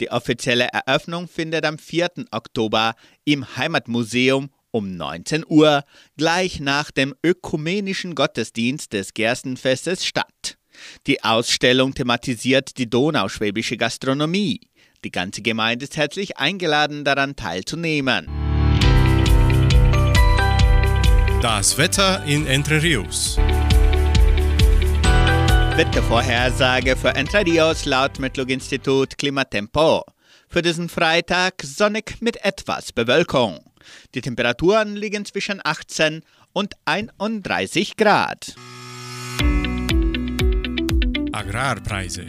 Die 0.00 0.12
offizielle 0.12 0.68
Eröffnung 0.68 1.26
findet 1.26 1.64
am 1.64 1.78
4. 1.78 2.10
Oktober 2.30 2.94
im 3.24 3.56
Heimatmuseum 3.56 4.50
um 4.70 4.96
19 4.96 5.44
Uhr 5.48 5.82
gleich 6.16 6.60
nach 6.60 6.92
dem 6.92 7.16
ökumenischen 7.24 8.14
Gottesdienst 8.14 8.92
des 8.92 9.14
Gerstenfestes 9.14 10.06
statt. 10.06 10.58
Die 11.08 11.24
Ausstellung 11.24 11.92
thematisiert 11.92 12.78
die 12.78 12.88
donauschwäbische 12.88 13.76
Gastronomie. 13.76 14.69
Die 15.02 15.10
ganze 15.10 15.40
Gemeinde 15.40 15.84
ist 15.84 15.96
herzlich 15.96 16.36
eingeladen, 16.36 17.04
daran 17.04 17.34
teilzunehmen. 17.34 18.26
Das 21.40 21.78
Wetter 21.78 22.22
in 22.26 22.46
Entre 22.46 22.82
Rios. 22.82 23.38
Wettervorhersage 25.76 26.96
für 26.96 27.14
Entre 27.14 27.46
Rios 27.46 27.86
laut 27.86 28.18
Metlog-Institut 28.18 29.16
Klimatempo. 29.16 30.04
Für 30.48 30.60
diesen 30.60 30.90
Freitag 30.90 31.62
sonnig 31.62 32.20
mit 32.20 32.44
etwas 32.44 32.92
Bewölkung. 32.92 33.60
Die 34.14 34.20
Temperaturen 34.20 34.96
liegen 34.96 35.24
zwischen 35.24 35.62
18 35.64 36.22
und 36.52 36.74
31 36.84 37.96
Grad. 37.96 38.54
Agrarpreise. 41.32 42.26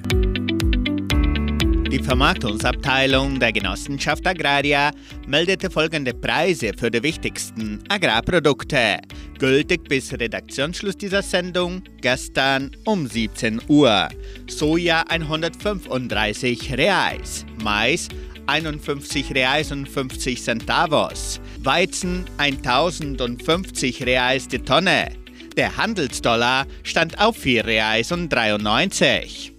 Die 1.92 2.00
Vermarktungsabteilung 2.00 3.38
der 3.38 3.52
Genossenschaft 3.52 4.26
Agraria 4.26 4.92
meldete 5.28 5.70
folgende 5.70 6.14
Preise 6.14 6.72
für 6.78 6.90
die 6.90 7.04
wichtigsten 7.04 7.84
Agrarprodukte, 7.90 9.00
gültig 9.38 9.90
bis 9.90 10.14
Redaktionsschluss 10.14 10.96
dieser 10.96 11.22
Sendung 11.22 11.84
gestern 12.00 12.72
um 12.86 13.08
17 13.08 13.60
Uhr. 13.68 14.08
Soja 14.48 15.04
135 15.10 16.78
Reais, 16.78 17.46
Mais 17.62 18.08
51 18.48 19.36
Reais 19.36 19.74
und 19.74 19.90
50 19.90 20.42
Centavos, 20.42 21.42
Weizen 21.60 22.24
1050 22.38 24.06
Reais 24.06 24.48
die 24.48 24.60
Tonne. 24.60 25.10
Der 25.58 25.76
Handelsdollar 25.76 26.68
stand 26.84 27.20
auf 27.20 27.36
4 27.36 27.66
Reais 27.66 28.14
und 28.14 28.30
93. 28.30 29.52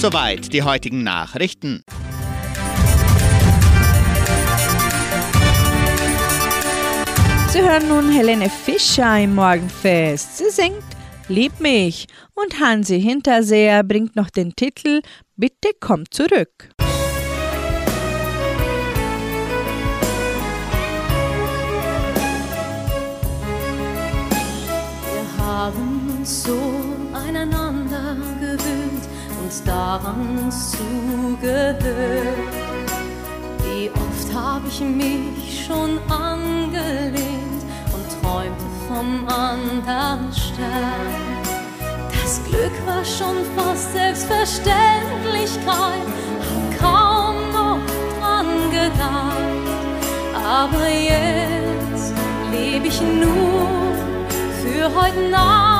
Soweit 0.00 0.52
die 0.52 0.62
heutigen 0.62 1.02
Nachrichten. 1.02 1.82
Sie 7.48 7.60
hören 7.60 7.88
nun 7.88 8.12
Helene 8.12 8.48
Fischer 8.48 9.18
im 9.18 9.34
Morgenfest. 9.34 10.38
Sie 10.38 10.50
singt 10.50 10.84
Lieb 11.26 11.58
mich 11.58 12.06
und 12.34 12.60
Hansi 12.60 13.00
Hinterseher 13.02 13.82
bringt 13.82 14.14
noch 14.14 14.30
den 14.30 14.54
Titel 14.54 15.02
Bitte 15.36 15.70
komm 15.80 16.08
zurück. 16.12 16.70
Zugehört. 30.50 31.84
Wie 33.64 33.90
oft 33.90 34.34
habe 34.34 34.68
ich 34.68 34.80
mich 34.80 35.66
schon 35.66 35.98
angelehnt 36.10 37.62
und 37.92 38.06
träumte 38.20 38.64
vom 38.88 39.26
anderen 39.28 40.32
Stern. 40.32 41.42
Das 42.12 42.40
Glück 42.44 42.72
war 42.86 43.04
schon 43.04 43.44
fast 43.56 43.92
Selbstverständlichkeit, 43.92 46.06
hab 46.48 46.78
kaum 46.78 47.36
noch 47.52 47.80
dran 48.20 48.70
gedacht. 48.70 49.36
Aber 50.34 50.88
jetzt 50.88 52.14
lebe 52.52 52.86
ich 52.86 53.00
nur 53.00 53.66
für 54.62 54.94
heute 54.94 55.28
Nacht. 55.30 55.77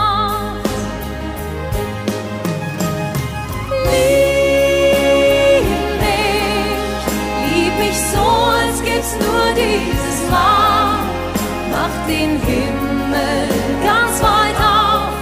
Ganz 13.82 14.22
weit 14.22 14.56
auf 14.56 15.12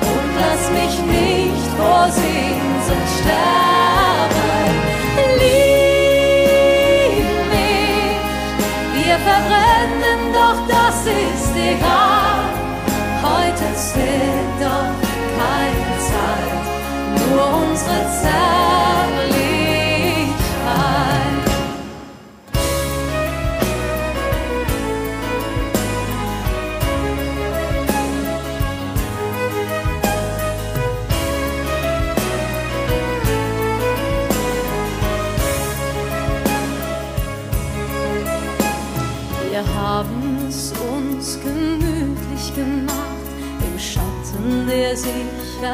und 0.00 0.28
lass 0.40 0.70
mich 0.70 0.98
nicht 1.06 1.66
vor 1.76 2.10
Sehnsucht 2.10 3.20
sterben. 3.20 3.75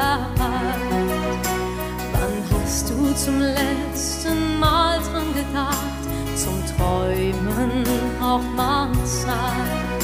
Sicherheit. 0.03 1.47
Wann 2.13 2.61
hast 2.63 2.91
du 2.91 3.15
zum 3.15 3.41
letzten 3.41 4.59
Mal 4.59 4.99
dran 4.99 5.33
gedacht? 5.35 5.77
Zum 6.35 6.61
Träumen 6.77 7.85
auch 8.21 8.43
mal 8.57 8.89
Zeit. 9.05 10.03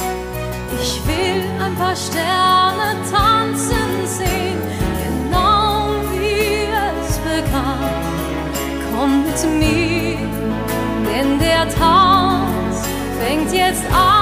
Ich 0.81 1.01
will 1.05 1.43
ein 1.61 1.75
paar 1.75 1.95
Sterne 1.95 2.95
tanzen 3.11 3.91
sehen, 4.05 4.61
genau 5.03 5.89
wie 6.13 6.69
es 7.01 7.17
begann. 7.17 7.89
Komm 8.91 9.23
mit 9.23 9.41
mir, 9.59 10.17
denn 11.11 11.39
der 11.39 11.67
Tanz 11.77 12.87
fängt 13.19 13.51
jetzt 13.51 13.83
an. 13.91 14.18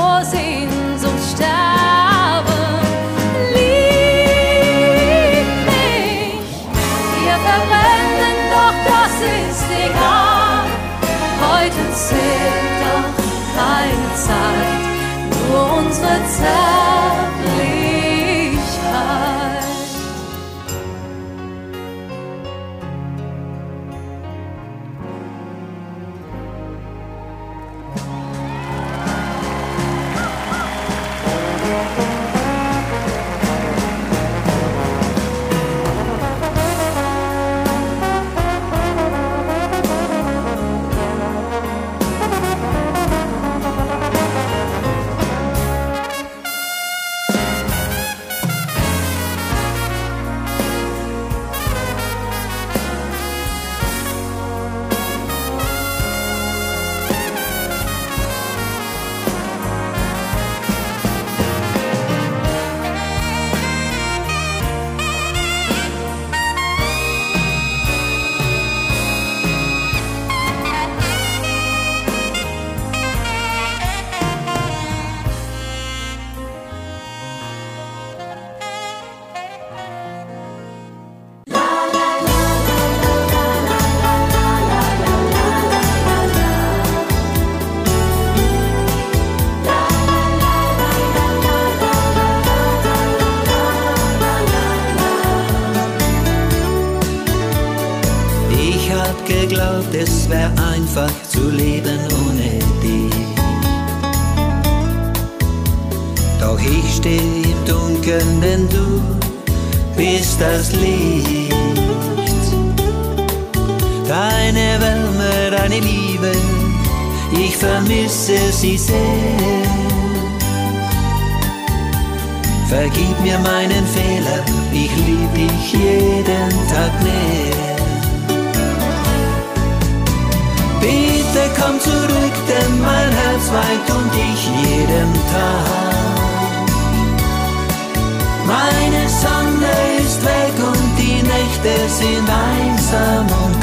Nicht 0.01 0.41
vor 0.41 0.50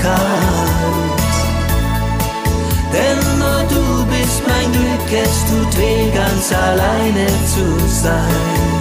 kalt. 0.02 0.78
Denn 2.92 3.20
nur 3.38 3.60
du 3.74 4.04
bist 4.06 4.42
mein 4.46 4.72
Glück, 4.72 5.08
es 5.24 5.36
tut 5.48 5.78
weh, 5.78 6.10
ganz 6.14 6.52
alleine 6.52 7.26
zu 7.52 7.66
sein. 8.02 8.78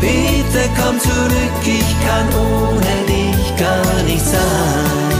Bitte 0.00 0.68
komm 0.82 0.98
zurück, 0.98 1.60
ich 1.64 1.90
kann 2.06 2.26
ohne 2.34 2.94
dich 3.06 3.56
gar 3.56 4.02
nicht 4.04 4.24
sein. 4.24 5.10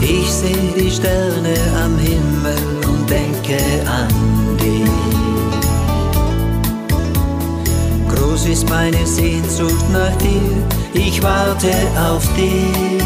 Ich 0.00 0.30
seh 0.32 0.72
die 0.76 0.90
Sterne 0.90 1.27
meine 8.68 9.06
Sehnsucht 9.06 9.90
nach 9.92 10.16
dir, 10.16 10.66
ich 10.92 11.22
warte 11.22 11.72
auf 12.10 12.24
dich. 12.34 13.02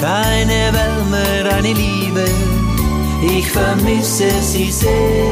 Deine 0.00 0.72
Wärme, 0.72 1.48
deine 1.48 1.72
Liebe, 1.72 2.24
ich 3.22 3.48
vermisse 3.50 4.30
sie 4.40 4.70
sehr. 4.70 5.30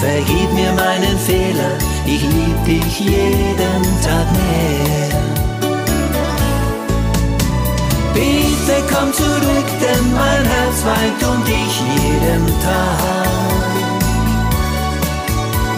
Vergib 0.00 0.52
mir 0.54 0.72
meinen 0.72 1.18
Fehler, 1.18 1.76
ich 2.06 2.22
lieb 2.22 2.64
dich 2.64 3.00
jeden 3.00 3.84
Tag 4.02 4.26
mehr. 4.32 5.22
Bitte 8.14 8.82
komm 8.92 9.12
zurück, 9.12 9.68
denn 9.80 10.12
mein 10.12 10.44
Herz 10.44 10.84
weint 10.84 11.22
um 11.28 11.44
dich 11.44 11.80
jeden 11.96 12.46
Tag. 12.60 13.71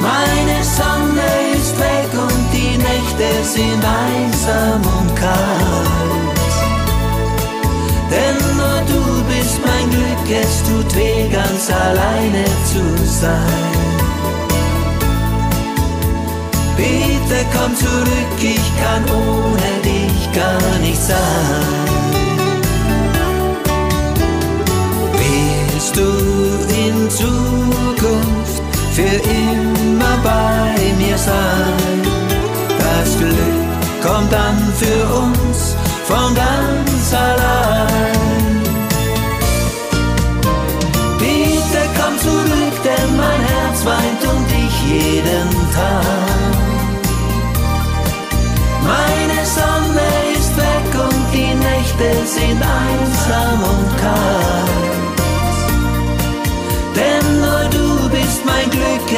Meine 0.04 0.62
Sonne 0.62 1.28
ist 1.56 1.78
weg 1.78 2.10
und 2.12 2.44
die 2.52 2.76
Nächte 2.76 3.28
sind 3.42 3.82
einsam 3.82 4.82
und 4.98 5.16
kalt. 5.16 6.44
Denn 8.12 8.38
nur 8.58 8.78
du 8.92 9.02
bist 9.30 9.58
mein 9.64 9.88
Glück, 9.90 10.26
es 10.42 10.62
tut 10.68 10.94
weh, 10.94 11.26
ganz 11.32 11.70
alleine 11.70 12.44
zu 12.70 12.84
sein. 13.06 13.94
Bitte 16.76 17.38
komm 17.56 17.74
zurück, 17.74 18.38
ich 18.40 18.66
kann 18.82 19.04
ohne 19.08 19.70
dich 19.82 20.32
gar 20.32 20.78
nicht 20.80 21.00
sein. 21.00 21.94
Willst 25.18 25.96
du 25.96 26.10
in 26.74 27.10
Zukunft 27.10 28.43
für 28.94 29.02
immer 29.02 30.16
bei 30.22 30.92
mir 30.96 31.18
sein? 31.18 32.00
Das 32.78 33.18
Glück 33.18 33.37
kommt 34.02 34.33
dann 34.33 34.72
für 34.76 35.02
uns 35.22 35.74
von 36.04 36.33
ganz 36.35 37.12
allein. 37.12 38.62
Bitte 41.18 41.83
komm 41.98 42.18
zurück, 42.18 42.76
denn 42.85 43.16
mein 43.16 43.40
Herz 43.52 43.85
weint 43.85 44.22
um 44.33 44.40
dich 44.46 44.74
jeden 44.87 45.50
Tag. 45.74 46.54
Meine 48.92 49.40
Sonne 49.59 50.09
ist 50.38 50.57
weg 50.57 50.90
und 51.09 51.24
die 51.33 51.54
Nächte 51.66 52.26
sind 52.26 52.62
einsam 52.62 53.59
und 53.72 53.96
kalt. 54.00 54.73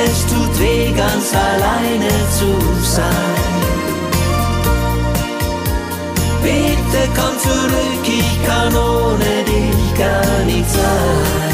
Es 0.08 0.26
tut 0.26 0.60
weh, 0.60 0.92
ganz 0.92 1.34
alleine 1.34 2.10
zu 2.38 2.50
sein. 2.82 3.56
Bitte 6.42 7.00
komm 7.16 7.38
zurück, 7.38 8.04
ich 8.04 8.46
kann 8.46 8.74
ohne 8.74 9.44
dich 9.44 9.98
gar 9.98 10.44
nicht 10.44 10.70
sein. 10.70 11.46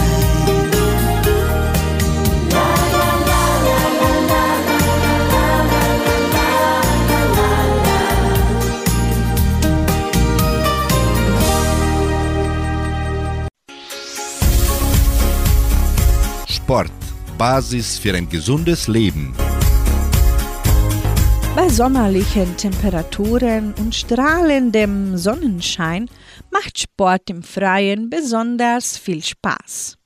Sport, 16.49 16.91
Basis 17.43 17.99
für 17.99 18.15
ein 18.15 18.29
gesundes 18.29 18.87
Leben. 18.87 19.35
Bei 21.57 21.69
sommerlichen 21.69 22.57
Temperaturen 22.57 23.75
und 23.81 23.97
strahlendem 23.97 25.19
Sonnenschein 25.19 26.09
macht 26.53 26.79
Sport 26.79 27.31
im 27.31 27.43
Freien 27.43 28.11
besonders 28.11 28.97
viel 28.97 29.25
Spaß. 29.25 29.99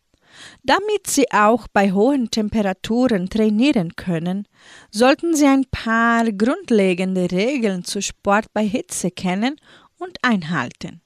Damit 0.63 1.09
Sie 1.09 1.31
auch 1.31 1.69
bei 1.71 1.93
hohen 1.93 2.31
Temperaturen 2.31 3.29
trainieren 3.29 3.97
können, 3.97 4.49
sollten 4.91 5.37
Sie 5.37 5.45
ein 5.45 5.67
paar 5.71 6.33
grundlegende 6.33 7.31
Regeln 7.31 7.85
zu 7.85 8.01
Sport 8.01 8.47
bei 8.55 8.67
Hitze 8.67 9.11
kennen 9.11 9.57
und 9.99 10.17
einhalten. 10.23 11.03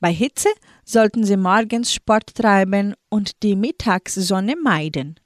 Bei 0.00 0.12
Hitze 0.12 0.48
sollten 0.84 1.22
Sie 1.22 1.36
morgens 1.36 1.94
Sport 1.94 2.34
treiben 2.34 2.94
und 3.08 3.44
die 3.44 3.54
Mittagssonne 3.54 4.56
meiden. 4.56 5.20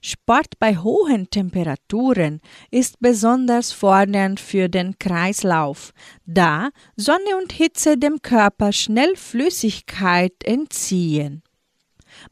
Sport 0.00 0.58
bei 0.58 0.76
hohen 0.76 1.28
Temperaturen 1.30 2.40
ist 2.70 3.00
besonders 3.00 3.72
fordernd 3.72 4.38
für 4.38 4.68
den 4.68 4.98
Kreislauf, 4.98 5.92
da 6.24 6.70
Sonne 6.96 7.36
und 7.40 7.52
Hitze 7.52 7.98
dem 7.98 8.22
Körper 8.22 8.72
schnell 8.72 9.16
Flüssigkeit 9.16 10.32
entziehen. 10.44 11.42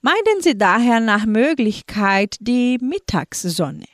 Meiden 0.01 0.41
Sie 0.41 0.57
daher 0.57 1.01
nach 1.01 1.27
Möglichkeit 1.27 2.37
die 2.41 2.79
Mittagssonne. 2.81 3.87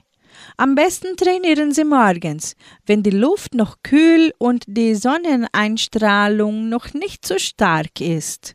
Am 0.56 0.74
besten 0.74 1.16
trainieren 1.16 1.72
Sie 1.72 1.84
morgens, 1.84 2.54
wenn 2.86 3.02
die 3.02 3.10
Luft 3.10 3.54
noch 3.54 3.76
kühl 3.82 4.32
und 4.38 4.64
die 4.66 4.94
Sonneneinstrahlung 4.94 6.68
noch 6.68 6.92
nicht 6.94 7.26
so 7.26 7.38
stark 7.38 8.00
ist. 8.00 8.54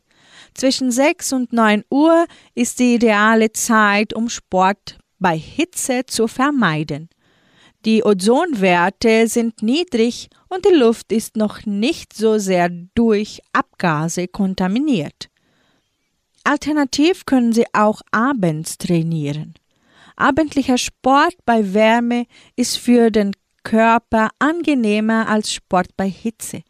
Zwischen 0.54 0.90
6 0.90 1.32
und 1.32 1.52
9 1.52 1.84
Uhr 1.90 2.26
ist 2.54 2.78
die 2.78 2.94
ideale 2.94 3.52
Zeit, 3.52 4.12
um 4.12 4.28
Sport 4.28 4.98
bei 5.18 5.36
Hitze 5.36 6.06
zu 6.06 6.28
vermeiden. 6.28 7.08
Die 7.84 8.04
Ozonwerte 8.04 9.28
sind 9.28 9.62
niedrig 9.62 10.28
und 10.48 10.64
die 10.64 10.74
Luft 10.74 11.12
ist 11.12 11.36
noch 11.36 11.64
nicht 11.64 12.12
so 12.12 12.38
sehr 12.38 12.68
durch 12.94 13.40
Abgase 13.52 14.26
kontaminiert. 14.26 15.28
Alternativ 16.42 17.24
können 17.26 17.52
Sie 17.52 17.66
auch 17.72 18.00
abends 18.10 18.78
trainieren. 18.78 19.54
Abendlicher 20.16 20.78
Sport 20.78 21.36
bei 21.44 21.74
Wärme 21.74 22.26
ist 22.56 22.78
für 22.78 23.10
den 23.10 23.32
Körper 23.62 24.30
angenehmer 24.38 25.28
als 25.28 25.52
Sport 25.52 25.96
bei 25.96 26.08
Hitze, 26.08 26.62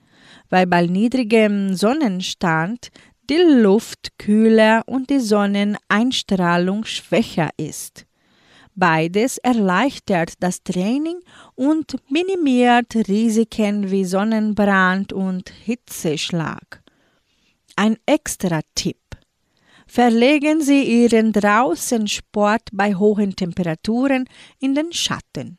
weil 0.50 0.66
bei 0.66 0.84
niedrigem 0.84 1.74
Sonnenstand 1.74 2.90
die 3.30 3.36
Luft 3.36 4.18
kühler 4.18 4.82
und 4.86 5.10
die 5.10 5.20
Sonneneinstrahlung 5.20 6.84
schwächer 6.84 7.50
ist. 7.56 8.07
Beides 8.78 9.38
erleichtert 9.38 10.34
das 10.38 10.62
Training 10.62 11.18
und 11.56 11.96
minimiert 12.08 12.94
Risiken 13.08 13.90
wie 13.90 14.04
Sonnenbrand 14.04 15.12
und 15.12 15.50
Hitzeschlag. 15.50 16.80
Ein 17.74 17.96
extra 18.06 18.60
Tipp. 18.76 19.00
Verlegen 19.88 20.60
Sie 20.60 21.02
Ihren 21.02 21.32
Draußensport 21.32 22.68
bei 22.72 22.94
hohen 22.94 23.34
Temperaturen 23.34 24.28
in 24.60 24.76
den 24.76 24.92
Schatten. 24.92 25.58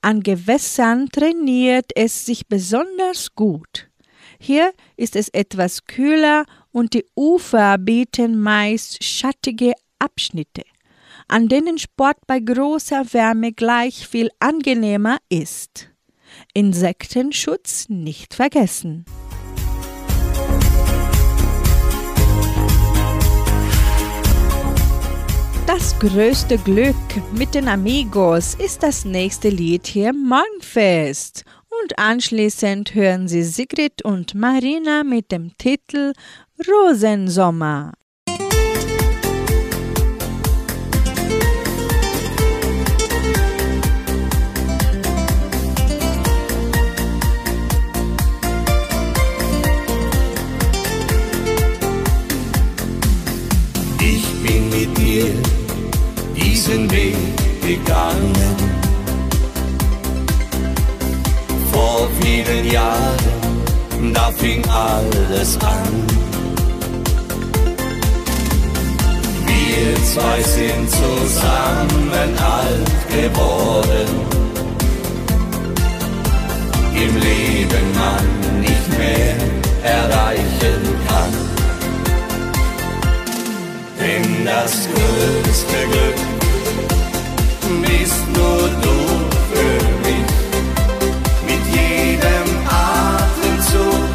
An 0.00 0.22
Gewässern 0.22 1.08
trainiert 1.08 1.90
es 1.96 2.24
sich 2.24 2.46
besonders 2.46 3.34
gut. 3.34 3.90
Hier 4.38 4.72
ist 4.96 5.16
es 5.16 5.28
etwas 5.30 5.86
kühler 5.86 6.44
und 6.70 6.94
die 6.94 7.04
Ufer 7.16 7.78
bieten 7.78 8.40
meist 8.40 9.02
schattige 9.02 9.72
Abschnitte. 9.98 10.62
An 11.28 11.48
denen 11.48 11.78
Sport 11.78 12.16
bei 12.26 12.40
großer 12.40 13.12
Wärme 13.12 13.52
gleich 13.52 14.08
viel 14.08 14.30
angenehmer 14.40 15.18
ist. 15.28 15.90
Insektenschutz 16.54 17.88
nicht 17.88 18.34
vergessen. 18.34 19.04
Das 25.66 25.98
größte 25.98 26.58
Glück 26.58 26.96
mit 27.32 27.54
den 27.54 27.68
Amigos 27.68 28.54
ist 28.54 28.82
das 28.82 29.04
nächste 29.04 29.50
Lied 29.50 29.86
hier 29.86 30.10
im 30.10 30.26
Morgenfest. 30.26 31.44
Und 31.82 31.98
anschließend 31.98 32.94
hören 32.94 33.28
Sie 33.28 33.42
Sigrid 33.42 34.02
und 34.02 34.34
Marina 34.34 35.04
mit 35.04 35.30
dem 35.30 35.56
Titel 35.58 36.14
Rosensommer. 36.66 37.92
Dir 55.18 55.34
diesen 56.36 56.90
Weg 56.90 57.16
gegangen. 57.60 58.56
Vor 61.72 62.08
vielen 62.20 62.70
Jahren, 62.70 64.14
da 64.14 64.30
fing 64.36 64.62
alles 64.68 65.58
an. 65.60 65.88
Wir 69.46 69.94
zwei 70.12 70.42
sind 70.42 70.90
zusammen 70.90 72.30
alt 72.56 72.90
geworden. 73.08 74.10
Im 76.94 77.14
Leben 77.26 77.86
man 77.94 78.60
nicht 78.60 78.88
mehr 78.98 79.36
erreichen 79.84 80.82
kann. 81.06 81.47
Denn 84.18 84.44
das 84.44 84.72
größte 84.94 85.78
Glück 85.92 86.18
bist 87.82 88.24
nur 88.34 88.62
du 88.82 88.96
für 89.50 89.78
mich. 90.04 90.30
Mit 91.46 91.64
jedem 91.72 92.48
Atemzug 92.66 94.08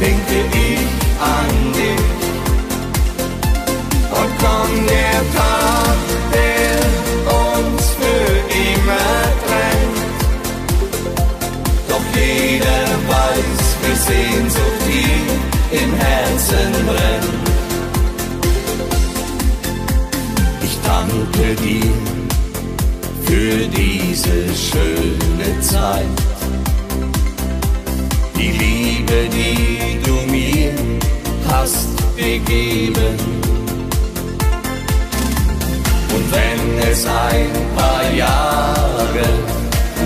denke 0.00 0.36
ich 0.52 0.86
an 1.38 1.50
dich. 1.72 2.10
Und 4.18 4.32
kommt 4.44 4.90
der 4.90 5.20
Tag, 5.36 5.98
der 6.32 6.78
uns 7.42 7.82
für 7.98 8.30
immer 8.68 9.10
trennt. 9.44 9.98
Doch 11.88 12.06
jeder 12.14 12.82
weiß, 13.08 13.62
wie 13.82 13.96
Sehnsucht 14.12 14.82
hier 14.88 15.82
im 15.82 15.94
Herzen 15.94 16.86
brennt. 16.86 17.49
Danke 21.10 21.54
dir 21.62 21.92
für 23.24 23.66
diese 23.68 24.54
schöne 24.54 25.60
Zeit. 25.60 26.04
Die 28.36 28.50
Liebe, 28.50 29.28
die 29.32 30.00
du 30.04 30.14
mir 30.30 30.72
hast 31.48 31.88
gegeben. 32.16 33.14
Und 36.14 36.32
wenn 36.32 36.90
es 36.90 37.06
ein 37.06 37.50
paar 37.76 38.12
Jahre 38.12 39.28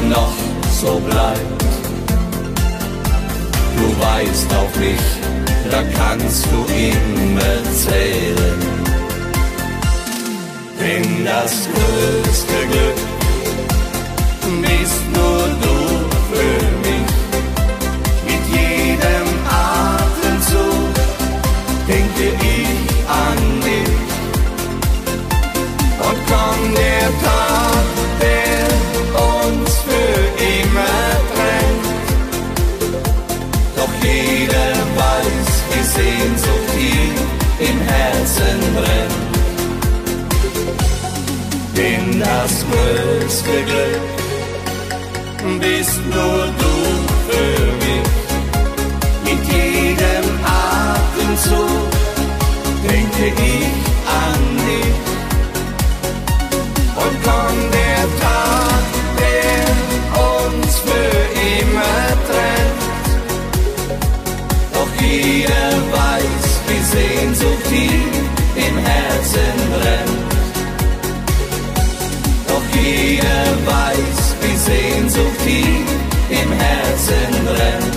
noch 0.08 0.34
so 0.80 1.00
bleibt, 1.00 1.64
du 3.76 3.86
weißt 4.04 4.54
auf 4.54 4.76
mich, 4.76 5.06
da 5.70 5.82
kannst 5.96 6.46
du 6.46 6.72
immer 6.72 7.74
zählen. 7.74 8.73
Denn 10.84 11.24
das 11.24 11.66
größte 11.72 12.58
Glück. 12.70 12.98
Bist 14.60 15.02
nur 15.14 15.48
du 15.62 15.73
das 42.44 42.64
größte 42.70 43.56
Glück 43.70 44.04
bist 45.60 46.00
nur 46.14 46.44
du 46.60 46.74
für 47.28 47.60
mich. 47.82 48.10
Mit 49.24 49.42
jedem 49.52 50.26
Atemzug 50.44 51.90
denke 52.86 53.24
ich 53.52 53.74
an 54.24 54.40
dich. 54.66 55.00
Und 57.02 57.14
kommt 57.28 57.68
der 57.80 58.04
Tag, 58.24 58.84
der 59.22 59.64
uns 60.32 60.72
für 60.86 61.16
immer 61.60 61.98
trennt. 62.28 63.06
Doch 64.74 64.92
jeder 65.02 65.68
weiß, 65.98 66.46
wie 66.68 66.82
Sehnsucht 66.96 67.66
hier 67.70 68.66
im 68.66 68.76
Herzen 68.78 69.56
brennt. 69.72 70.23
Jeder 72.74 73.44
weiß, 73.66 74.36
wie 74.40 74.56
Sehnsucht 74.56 75.40
hier 75.44 76.42
im 76.42 76.52
Herzen 76.52 77.44
brennt. 77.44 77.94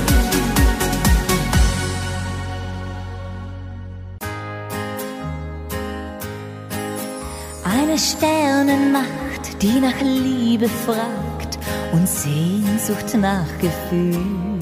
Eine 7.64 7.98
Sternenmacht, 7.98 9.62
die 9.62 9.80
nach 9.80 10.00
Liebe 10.02 10.70
fragt 10.86 11.58
und 11.94 12.08
Sehnsucht 12.08 13.16
nach 13.20 13.48
Gefühl. 13.60 14.60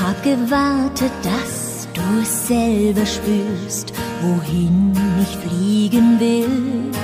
Hab 0.00 0.22
gewartet, 0.22 1.12
dass 1.22 1.88
du 1.94 2.02
es 2.22 2.48
selber 2.48 3.06
spürst, 3.06 3.92
wohin 4.20 4.92
ich 5.22 5.36
fliegen 5.48 6.18
will. 6.18 7.03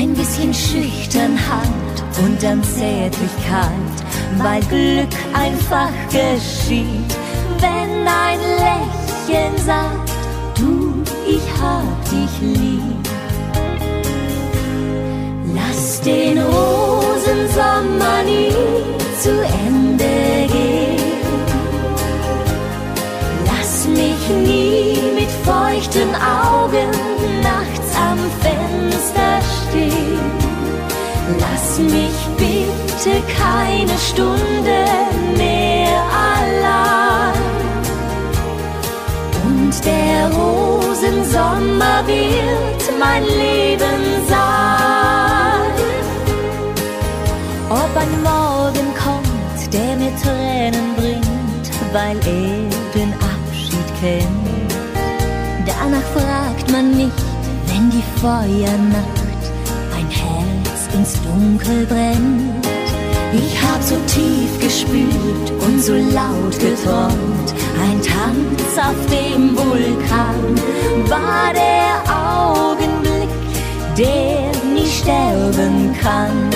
Ein 0.00 0.14
bisschen 0.14 0.54
Schüchternheit 0.54 1.96
und 2.22 2.40
dann 2.40 2.62
Zärtlichkeit, 2.62 3.96
weil 4.36 4.60
Glück 4.66 5.08
einfach 5.34 5.90
geschieht, 6.08 7.16
wenn 7.58 8.06
ein 8.06 8.38
Lächeln 8.62 9.58
sagt, 9.66 10.12
du, 10.56 11.02
ich 11.26 11.42
hab 11.60 12.04
dich 12.04 12.40
lieb. 12.40 13.08
Lass 15.52 16.00
den 16.02 16.38
Rosensommer 16.38 18.22
nie 18.24 18.52
zu 19.20 19.32
Ende 19.66 20.52
gehen. 20.52 21.02
Lass 23.46 23.88
mich 23.88 24.28
nie 24.46 24.96
mit 25.16 25.30
feuchten 25.44 26.14
Augen 26.14 26.88
nachts 27.42 27.96
am 27.96 28.18
Fenster 28.40 29.40
stehen. 29.42 29.57
Lass 31.40 31.78
mich 31.78 32.18
bitte 32.36 33.22
keine 33.36 33.98
Stunde 33.98 34.84
mehr 35.36 36.02
allein. 36.30 37.34
Und 39.44 39.84
der 39.84 40.30
Rosensommer 40.32 42.06
wird 42.06 42.98
mein 42.98 43.24
Leben 43.24 44.00
sein. 44.28 45.72
Ob 47.70 47.90
ein 47.96 48.22
Morgen 48.22 48.88
kommt, 49.04 49.72
der 49.72 49.96
mir 49.96 50.12
Tränen 50.22 50.94
bringt, 50.96 51.70
weil 51.92 52.16
er 52.16 52.68
den 52.94 53.12
Abschied 53.14 53.88
kennt. 54.00 54.72
Danach 55.66 56.08
fragt 56.14 56.70
man 56.72 56.90
nicht, 56.96 57.12
wenn 57.66 57.90
die 57.90 58.02
Feuernacht 58.20 59.17
ins 60.98 61.14
Dunkel 61.22 61.86
brennt. 61.86 62.66
Ich 63.32 63.62
hab 63.62 63.82
so 63.82 63.96
tief 64.06 64.58
gespürt 64.60 65.48
und 65.64 65.80
so 65.80 65.94
laut 65.94 66.58
geträumt, 66.58 67.48
ein 67.84 68.00
Tanz 68.02 68.70
auf 68.76 69.00
dem 69.06 69.56
Vulkan 69.56 70.56
war 71.08 71.52
der 71.54 71.92
Augenblick, 72.10 73.28
der 73.96 74.48
kann. 76.00 76.50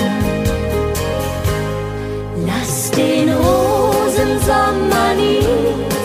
Lass 2.47 2.91
den 2.91 3.29
Rosensommer 3.29 5.15
nie 5.17 5.45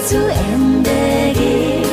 zu 0.05 0.17
Ende 0.53 1.33
gehen. 1.33 1.83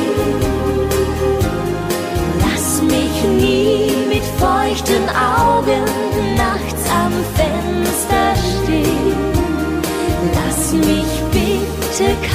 Lass 2.41 2.81
mich 2.81 3.23
nie 3.39 3.91
mit 4.09 4.23
feuchten 4.39 5.09
Augen 5.09 5.94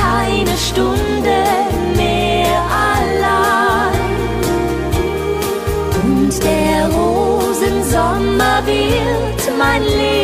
keine 0.01 0.57
Stunde 0.57 1.39
mehr 1.97 2.61
allein. 2.93 4.01
Und 6.03 6.33
der 6.43 6.89
Rosensommer 6.89 8.63
wird 8.67 9.59
mein 9.59 9.83
Leben 9.83 10.20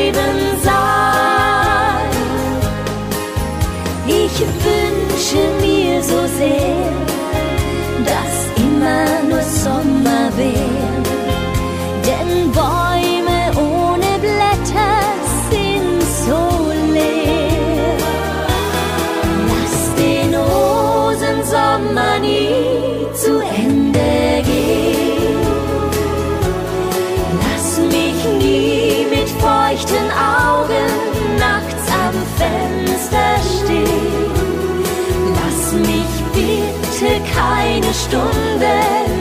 Stunde 38.05 38.76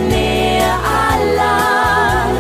mehr 0.10 0.74
allein. 1.10 2.36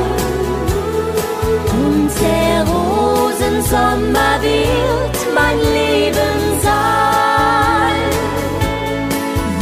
Und 1.83 2.11
der 2.23 2.57
Rosensommer 2.73 4.33
wird 4.41 5.17
mein 5.33 5.57
Leben 5.79 6.37
sein. 6.67 8.01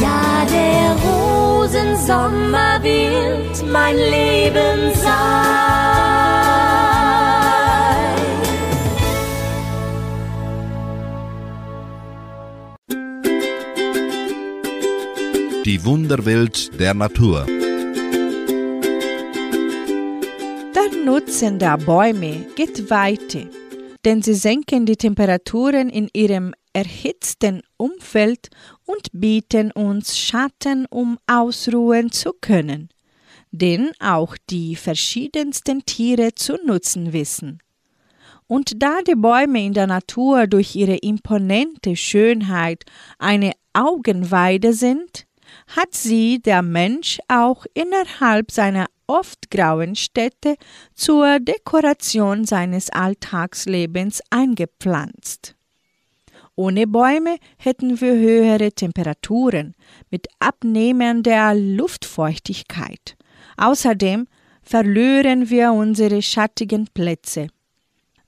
Ja, 0.04 0.46
der 0.58 0.88
Rosensommer 1.06 2.82
wird 2.82 3.56
mein 3.72 3.96
Leben 3.96 4.94
sein. 4.96 5.43
Wunderwelt 15.86 16.80
der 16.80 16.94
Natur. 16.94 17.46
Der 20.74 21.04
Nutzen 21.04 21.60
der 21.60 21.78
Bäume 21.78 22.46
geht 22.56 22.90
weiter, 22.90 23.42
denn 24.06 24.22
sie 24.22 24.34
senken 24.34 24.86
die 24.86 24.96
Temperaturen 24.96 25.90
in 25.90 26.10
ihrem 26.14 26.54
erhitzten 26.72 27.64
Umfeld 27.76 28.50
und 28.86 29.10
bieten 29.12 29.72
uns 29.72 30.18
Schatten, 30.18 30.86
um 30.90 31.18
ausruhen 31.28 32.14
zu 32.14 32.32
können, 32.40 32.88
den 33.52 33.92
auch 34.00 34.38
die 34.50 34.78
verschiedensten 34.78 35.86
Tiere 35.86 36.34
zu 36.34 36.56
nutzen 36.66 37.12
wissen. 37.12 37.60
Und 38.48 38.82
da 38.82 39.02
die 39.06 39.16
Bäume 39.16 39.66
in 39.66 39.74
der 39.74 39.88
Natur 39.88 40.48
durch 40.48 40.78
ihre 40.78 40.96
imponente 40.96 41.98
Schönheit 41.98 42.86
eine 43.20 43.52
Augenweide 43.74 44.72
sind, 44.72 45.26
hat 45.76 45.94
sie 45.94 46.40
der 46.40 46.62
Mensch 46.62 47.20
auch 47.28 47.66
innerhalb 47.74 48.52
seiner 48.52 48.88
oft 49.08 49.50
grauen 49.52 49.96
Städte 49.96 50.56
zur 50.94 51.40
Dekoration 51.40 52.46
seines 52.46 52.90
Alltagslebens 52.90 54.22
eingepflanzt. 54.30 55.56
Ohne 56.56 56.86
Bäume 56.86 57.38
hätten 57.58 58.00
wir 58.00 58.14
höhere 58.14 58.72
Temperaturen 58.72 59.74
mit 60.12 60.28
abnehmender 60.40 61.56
Luftfeuchtigkeit. 61.56 63.16
Außerdem 63.58 64.28
verlören 64.62 65.50
wir 65.50 65.74
unsere 65.74 66.22
schattigen 66.22 66.88
Plätze. 66.94 67.48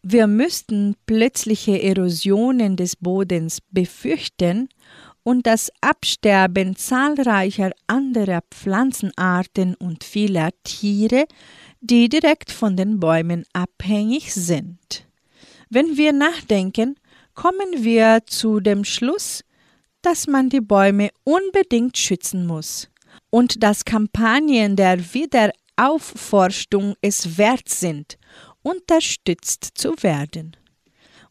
Wir 0.01 0.27
müssten 0.27 0.95
plötzliche 1.05 1.81
Erosionen 1.81 2.75
des 2.75 2.95
Bodens 2.95 3.59
befürchten 3.71 4.69
und 5.25 5.47
das 5.47 5.71
Absterben 5.81 6.75
zahlreicher 6.75 7.71
anderer 7.87 8.43
Pflanzenarten 8.51 9.73
und 9.73 10.03
vieler 10.03 10.51
Tiere, 10.63 11.25
die 11.81 12.09
direkt 12.09 12.51
von 12.51 12.77
den 12.77 12.99
Bäumen 12.99 13.43
abhängig 13.51 14.33
sind. 14.35 15.07
Wenn 15.69 15.97
wir 15.97 16.13
nachdenken, 16.13 16.95
kommen 17.33 17.83
wir 17.83 18.21
zu 18.27 18.59
dem 18.59 18.85
Schluss, 18.85 19.43
dass 20.03 20.27
man 20.27 20.49
die 20.49 20.61
Bäume 20.61 21.09
unbedingt 21.23 21.97
schützen 21.97 22.45
muss 22.45 22.87
und 23.31 23.63
dass 23.63 23.83
Kampagnen 23.83 24.75
der 24.75 24.99
Wiederaufforstung 25.15 26.93
es 27.01 27.39
wert 27.39 27.67
sind, 27.67 28.19
unterstützt 28.61 29.71
zu 29.73 29.95
werden. 30.03 30.55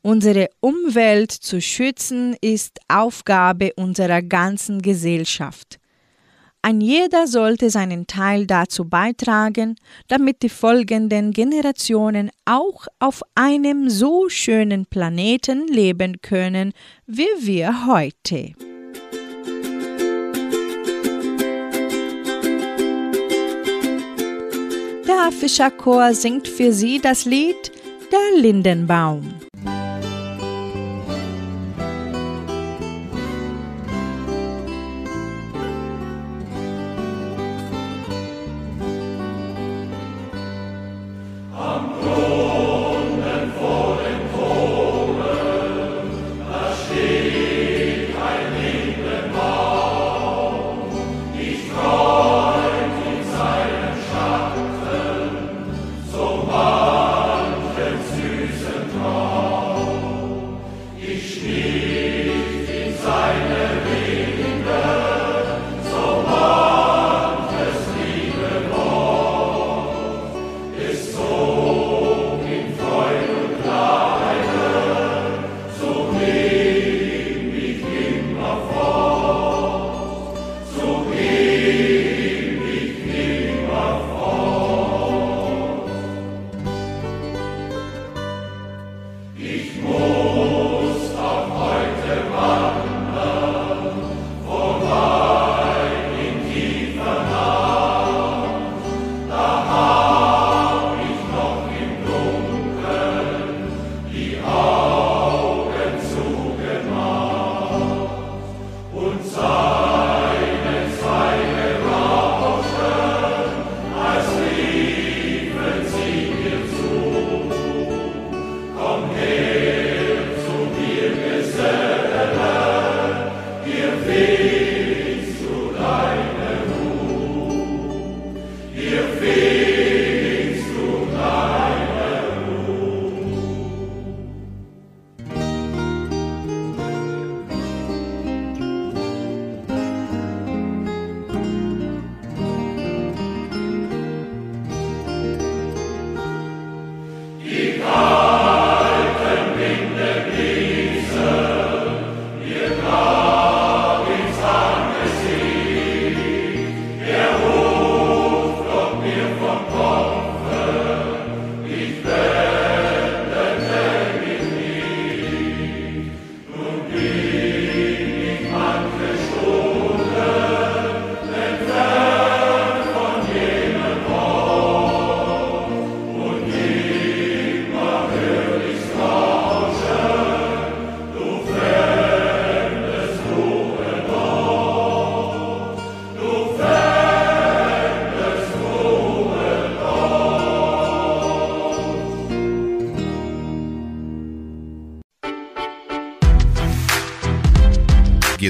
Unsere 0.07 0.51
Umwelt 0.61 1.33
zu 1.33 1.63
schützen 1.63 2.37
ist 2.43 2.79
Aufgabe 2.89 3.73
unserer 3.77 4.21
ganzen 4.21 4.83
Gesellschaft. 4.83 5.79
Ein 6.61 6.83
jeder 6.83 7.27
sollte 7.27 7.71
seinen 7.71 8.07
Teil 8.07 8.47
dazu 8.47 8.85
beitragen, 8.85 9.77
damit 10.09 10.43
die 10.43 10.51
folgenden 10.51 11.31
Generationen 11.33 12.31
auch 12.45 12.87
auf 12.99 13.23
einem 13.35 13.89
so 13.89 14.29
schönen 14.29 14.85
Planeten 14.85 15.69
leben 15.69 16.21
können 16.21 16.75
wie 17.07 17.29
wir 17.41 17.87
heute. 17.87 18.53
Der 25.09 25.33
Fischerchor 25.33 26.13
singt 26.13 26.47
für 26.47 26.75
Sie 26.75 27.01
das 27.01 27.25
Lied 27.25 27.73
Der 28.13 28.43
Lindenbaum. 28.43 29.44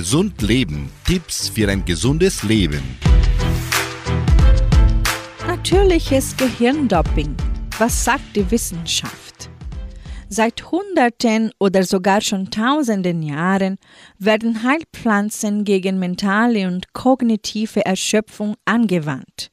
Gesund 0.04 0.42
Leben. 0.42 0.90
Tipps 1.06 1.48
für 1.48 1.66
ein 1.70 1.82
gesundes 1.82 2.42
Leben. 2.42 2.82
Natürliches 5.46 6.36
Gehirndoping. 6.36 7.34
Was 7.78 8.04
sagt 8.04 8.36
die 8.36 8.50
Wissenschaft? 8.50 9.48
Seit 10.28 10.70
Hunderten 10.70 11.52
oder 11.58 11.84
sogar 11.84 12.20
schon 12.20 12.50
Tausenden 12.50 13.22
Jahren 13.22 13.78
werden 14.18 14.62
Heilpflanzen 14.62 15.64
gegen 15.64 15.98
mentale 15.98 16.68
und 16.68 16.92
kognitive 16.92 17.86
Erschöpfung 17.86 18.56
angewandt. 18.66 19.50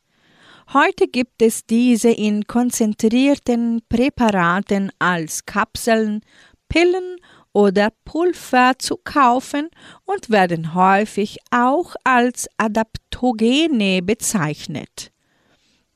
Heute 0.74 1.08
gibt 1.08 1.41
es 1.41 1.66
diese 1.66 2.10
in 2.10 2.45
konzentrierten 2.45 3.84
Präparaten 3.88 4.91
als 4.99 5.45
Kapseln, 5.45 6.20
Pillen 6.68 7.18
oder 7.54 7.91
Pulver 8.06 8.74
zu 8.78 8.97
kaufen 8.97 9.70
und 10.06 10.30
werden 10.30 10.74
häufig 10.74 11.38
auch 11.52 11.95
als 12.04 12.47
Adaptogene 12.58 14.02
bezeichnet. 14.02 15.12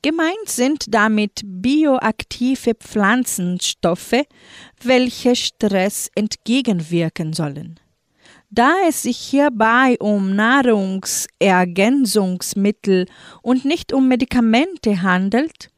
Gemeint 0.02 0.48
sind 0.48 0.94
damit 0.94 1.40
bioaktive 1.44 2.74
Pflanzenstoffe, 2.74 4.24
welche 4.82 5.34
Stress 5.34 6.10
entgegenwirken 6.14 7.32
sollen. 7.32 7.80
Da 8.50 8.74
es 8.88 9.02
sich 9.02 9.18
hierbei 9.18 9.96
um 9.98 10.36
Nahrungsergänzungsmittel 10.36 13.06
und 13.42 13.64
nicht 13.64 13.92
um 13.92 14.06
Medikamente 14.06 15.02
handelt, 15.02 15.72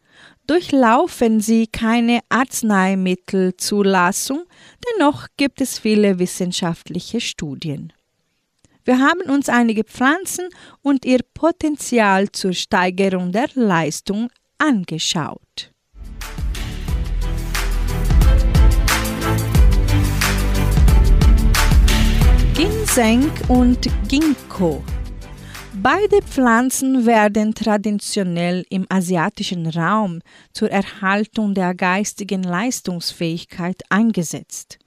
durchlaufen 0.47 1.41
sie 1.41 1.67
keine 1.67 2.21
Arzneimittelzulassung, 2.29 4.43
dennoch 4.87 5.27
gibt 5.37 5.61
es 5.61 5.79
viele 5.79 6.19
wissenschaftliche 6.19 7.21
Studien. 7.21 7.93
Wir 8.85 9.01
haben 9.01 9.31
uns 9.31 9.49
einige 9.49 9.85
Pflanzen 9.85 10.49
und 10.83 11.05
ihr 11.05 11.21
Potenzial 11.35 12.33
zur 12.33 12.55
Steigerung 12.55 13.33
der 13.33 13.49
Leistung 13.55 14.31
angeschaut. 14.59 15.73
Ginseng 22.55 23.31
und 23.49 23.89
Ginkgo. 24.09 24.83
Beide 25.81 26.23
Pflanzen 26.23 27.07
werden 27.07 27.55
traditionell 27.55 28.67
im 28.69 28.85
asiatischen 28.89 29.69
Raum 29.69 30.21
zur 30.53 30.73
Erhaltung 30.73 31.55
der 31.55 31.73
geistigen 31.73 32.43
Leistungsfähigkeit 32.43 33.83
eingesetzt. 33.89 34.81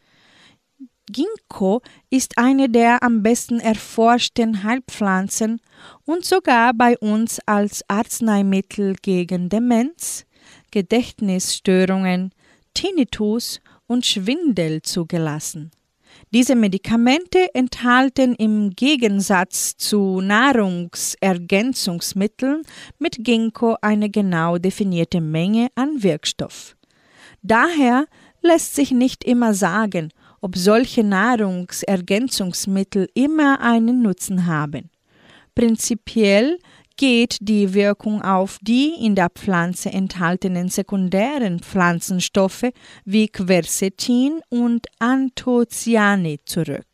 Ginkgo 1.10 1.82
ist 2.10 2.38
eine 2.38 2.68
der 2.68 3.04
am 3.04 3.24
besten 3.24 3.62
erforschten 3.62 4.64
Heilpflanzen 4.64 5.62
und 6.06 6.26
sogar 6.26 6.74
bei 6.74 6.98
uns 6.98 7.40
als 7.46 7.84
Arzneimittel 7.88 8.96
gegen 9.02 9.48
Demenz, 9.48 10.26
Gedächtnisstörungen, 10.72 12.32
Tinnitus 12.74 13.62
und 13.88 14.06
Schwindel 14.06 14.82
zugelassen. 14.82 15.72
Diese 16.34 16.56
Medikamente 16.56 17.54
enthalten 17.54 18.36
im 18.36 18.70
Gegensatz 18.70 19.76
zu 19.76 20.22
Nahrungsergänzungsmitteln 20.22 22.62
mit 23.00 23.26
Ginkgo 23.26 23.76
eine 23.82 24.10
genau 24.10 24.58
definierte 24.58 25.20
Menge 25.20 25.68
an 25.76 26.04
Wirkstoff. 26.04 26.78
Daher 27.42 28.06
lässt 28.42 28.76
sich 28.76 28.92
nicht 28.92 29.26
immer 29.26 29.54
sagen, 29.54 30.14
ob 30.40 30.56
solche 30.56 31.04
Nahrungsergänzungsmittel 31.04 33.10
immer 33.14 33.60
einen 33.60 34.02
Nutzen 34.02 34.46
haben. 34.46 34.90
Prinzipiell 35.54 36.60
geht 37.02 37.38
die 37.42 37.74
Wirkung 37.74 38.22
auf 38.22 38.60
die 38.62 38.94
in 39.04 39.16
der 39.16 39.32
Pflanze 39.32 39.90
enthaltenen 39.90 40.70
sekundären 40.70 41.60
Pflanzenstoffe 41.60 42.70
wie 43.06 43.28
Quercetin 43.28 44.40
und 44.50 44.86
Anthocyane 45.00 46.38
zurück. 46.46 46.86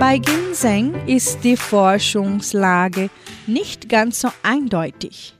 Bei 0.00 0.16
Ginseng 0.16 0.94
ist 1.06 1.44
die 1.44 1.58
Forschungslage 1.58 3.10
nicht 3.46 3.90
ganz 3.90 4.20
so 4.20 4.28
eindeutig. 4.42 5.34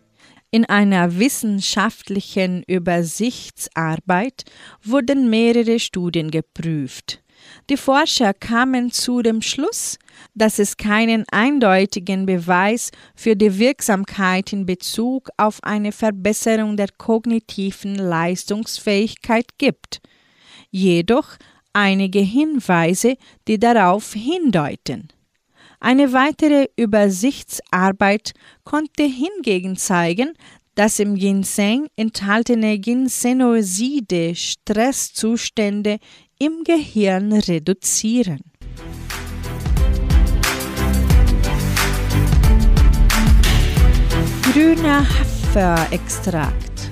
In 0.51 0.66
einer 0.66 1.19
wissenschaftlichen 1.19 2.64
Übersichtsarbeit 2.66 4.45
wurden 4.85 5.31
mehrere 5.31 5.79
Studien 5.79 6.31
geprüft. 6.31 7.23
Die 7.71 7.77
Forscher 7.77 8.33
kamen 8.33 8.93
zu 8.93 9.21
dem 9.21 9.43
Schluss, 9.43 9.99
dass 10.35 10.59
es 10.59 10.79
keinen 10.79 11.25
eindeutigen 11.31 12.25
Beweis 12.25 12.91
für 13.14 13.37
die 13.37 13.59
Wirksamkeit 13.59 14.55
in 14.55 14.64
Bezug 14.64 15.29
auf 15.37 15.62
eine 15.62 15.93
Verbesserung 15.93 16.79
der 16.79 16.89
kognitiven 16.97 17.95
Leistungsfähigkeit 17.97 19.59
gibt, 19.59 20.01
jedoch 20.71 21.37
einige 21.75 22.21
Hinweise, 22.21 23.16
die 23.47 23.59
darauf 23.59 24.14
hindeuten. 24.14 25.09
Eine 25.79 26.12
weitere 26.14 26.69
Übersichtsarbeit 26.77 28.33
konnte 28.64 29.05
hingegen 29.05 29.77
zeigen, 29.77 30.33
dass 30.75 31.01
im 31.01 31.16
Ginseng 31.16 31.89
enthaltene 31.97 32.79
Ginsenoside 32.79 34.35
Stresszustände 34.35 35.99
im 36.41 36.62
Gehirn 36.62 37.32
reduzieren. 37.32 38.41
Grüner 44.53 45.05
Haferextrakt. 45.09 46.91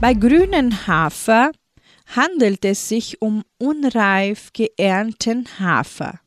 Bei 0.00 0.14
grünen 0.14 0.86
Hafer 0.86 1.52
handelt 2.14 2.64
es 2.64 2.88
sich 2.88 3.22
um 3.22 3.44
unreif 3.58 4.52
geernten 4.52 5.46
Hafer. 5.60 6.18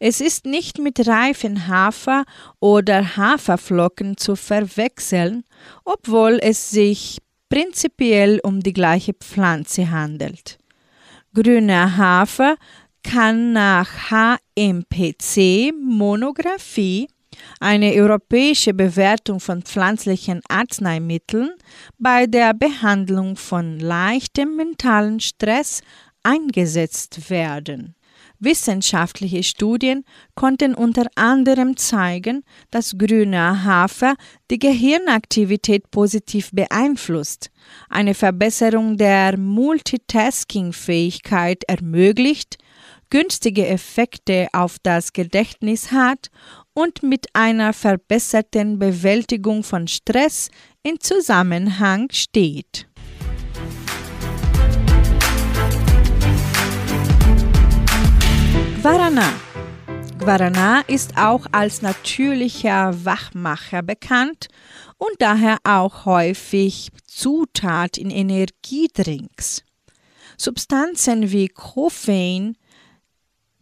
Es 0.00 0.20
ist 0.20 0.44
nicht 0.44 0.78
mit 0.78 1.06
reifen 1.06 1.68
Hafer 1.68 2.24
oder 2.58 3.16
Haferflocken 3.16 4.16
zu 4.16 4.34
verwechseln, 4.34 5.44
obwohl 5.84 6.40
es 6.42 6.70
sich 6.70 7.18
prinzipiell 7.48 8.40
um 8.42 8.60
die 8.60 8.72
gleiche 8.72 9.14
Pflanze 9.14 9.90
handelt. 9.90 10.58
Grüner 11.36 11.98
Hafer 11.98 12.56
kann 13.02 13.52
nach 13.52 14.10
HMPC 14.10 15.70
Monographie 15.78 17.08
eine 17.60 17.92
europäische 17.92 18.72
Bewertung 18.72 19.38
von 19.38 19.60
pflanzlichen 19.60 20.40
Arzneimitteln 20.48 21.50
bei 21.98 22.26
der 22.26 22.54
Behandlung 22.54 23.36
von 23.36 23.78
leichtem 23.78 24.56
mentalen 24.56 25.20
Stress 25.20 25.82
eingesetzt 26.22 27.28
werden. 27.28 27.96
Wissenschaftliche 28.38 29.42
Studien 29.42 30.04
konnten 30.34 30.74
unter 30.74 31.06
anderem 31.14 31.76
zeigen, 31.76 32.42
dass 32.70 32.96
grüner 32.98 33.64
Hafer 33.64 34.14
die 34.50 34.58
Gehirnaktivität 34.58 35.90
positiv 35.90 36.50
beeinflusst, 36.52 37.50
eine 37.88 38.14
Verbesserung 38.14 38.96
der 38.96 39.38
Multitasking-Fähigkeit 39.38 41.64
ermöglicht, 41.66 42.58
günstige 43.10 43.66
Effekte 43.66 44.48
auf 44.52 44.76
das 44.82 45.12
Gedächtnis 45.12 45.92
hat 45.92 46.30
und 46.74 47.02
mit 47.02 47.26
einer 47.34 47.72
verbesserten 47.72 48.78
Bewältigung 48.78 49.62
von 49.62 49.88
Stress 49.88 50.50
in 50.82 51.00
Zusammenhang 51.00 52.08
steht. 52.12 52.86
Guarana. 58.88 59.32
Guarana 60.20 60.80
ist 60.86 61.18
auch 61.18 61.46
als 61.50 61.82
natürlicher 61.82 63.04
Wachmacher 63.04 63.82
bekannt 63.82 64.46
und 64.96 65.10
daher 65.18 65.58
auch 65.64 66.04
häufig 66.04 66.90
Zutat 67.04 67.98
in 67.98 68.10
Energiedrinks. 68.10 69.64
Substanzen 70.36 71.32
wie 71.32 71.48
Koffein, 71.48 72.56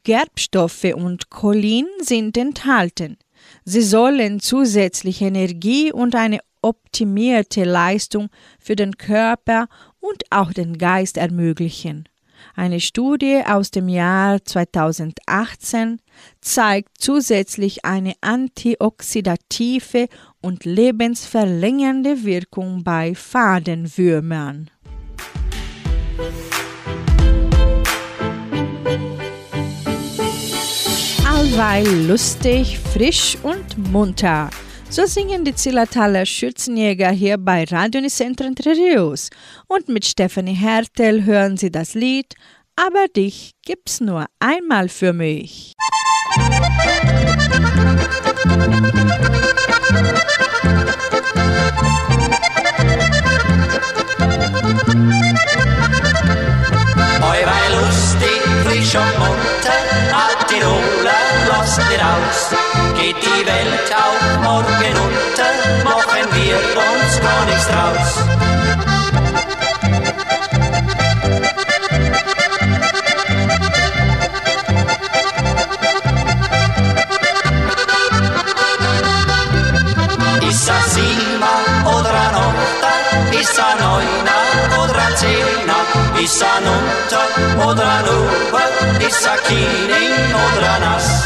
Gerbstoffe 0.02 0.92
und 0.94 1.30
Cholin 1.30 1.86
sind 2.02 2.36
enthalten. 2.36 3.16
Sie 3.64 3.80
sollen 3.80 4.40
zusätzlich 4.40 5.22
Energie 5.22 5.90
und 5.90 6.14
eine 6.14 6.40
optimierte 6.60 7.64
Leistung 7.64 8.28
für 8.60 8.76
den 8.76 8.98
Körper 8.98 9.68
und 10.00 10.24
auch 10.28 10.52
den 10.52 10.76
Geist 10.76 11.16
ermöglichen. 11.16 12.10
Eine 12.54 12.80
Studie 12.80 13.42
aus 13.46 13.70
dem 13.70 13.88
Jahr 13.88 14.44
2018 14.44 16.00
zeigt 16.40 17.00
zusätzlich 17.00 17.84
eine 17.84 18.14
antioxidative 18.20 20.08
und 20.40 20.64
lebensverlängernde 20.64 22.24
Wirkung 22.24 22.84
bei 22.84 23.14
Fadenwürmern. 23.14 24.70
Allweil 31.26 31.86
lustig, 32.06 32.78
frisch 32.78 33.36
und 33.42 33.92
munter. 33.92 34.50
So 34.94 35.06
singen 35.06 35.44
die 35.44 35.56
Zillertaler 35.56 36.24
Schützenjäger 36.24 37.10
hier 37.10 37.36
bei 37.36 37.64
Radio 37.64 38.00
Nicentro 38.00 38.46
Entre. 38.46 39.16
Und 39.66 39.88
mit 39.88 40.04
Stephanie 40.04 40.54
Hertel 40.54 41.24
hören 41.24 41.56
Sie 41.56 41.72
das 41.72 41.94
Lied 41.94 42.34
Aber 42.76 43.08
dich 43.08 43.56
gibt's 43.66 44.00
nur 44.00 44.26
einmal 44.38 44.88
für 44.88 45.12
mich. 45.12 45.72
Weil 57.20 57.44
lustig, 57.80 58.40
frisch 58.62 58.94
und 58.94 59.14
Altiroler, 59.24 59.53
ihr 61.94 62.00
aus. 62.00 62.50
Geht 62.96 63.16
die 63.16 63.46
Welt 63.46 63.88
auch 63.94 64.42
morgen 64.42 64.94
unter, 65.06 65.84
machen 65.84 66.26
wir 66.32 66.56
uns 66.56 67.20
gar 67.20 67.44
nichts 67.46 67.66
draus. 67.68 68.63
Göta 87.14 87.66
och 87.66 87.76
i 89.00 89.10
Sakinin 89.10 90.34
och 90.34 90.60
Dranas. 90.60 91.24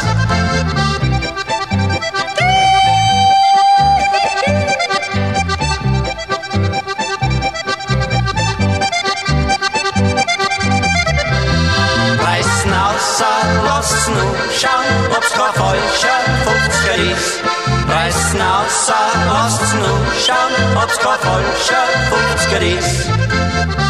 snu 14.05 14.21
Šan 14.59 14.85
obsko 15.17 15.45
fojša 15.57 16.15
funkce 16.45 16.93
ris 16.97 17.41
Presna 17.87 18.61
osa 18.65 19.01
ost 19.45 19.61
snu 19.71 19.93
Šan 20.25 20.51
obsko 20.83 21.11
fojša 21.23 21.83
ris 22.59 23.88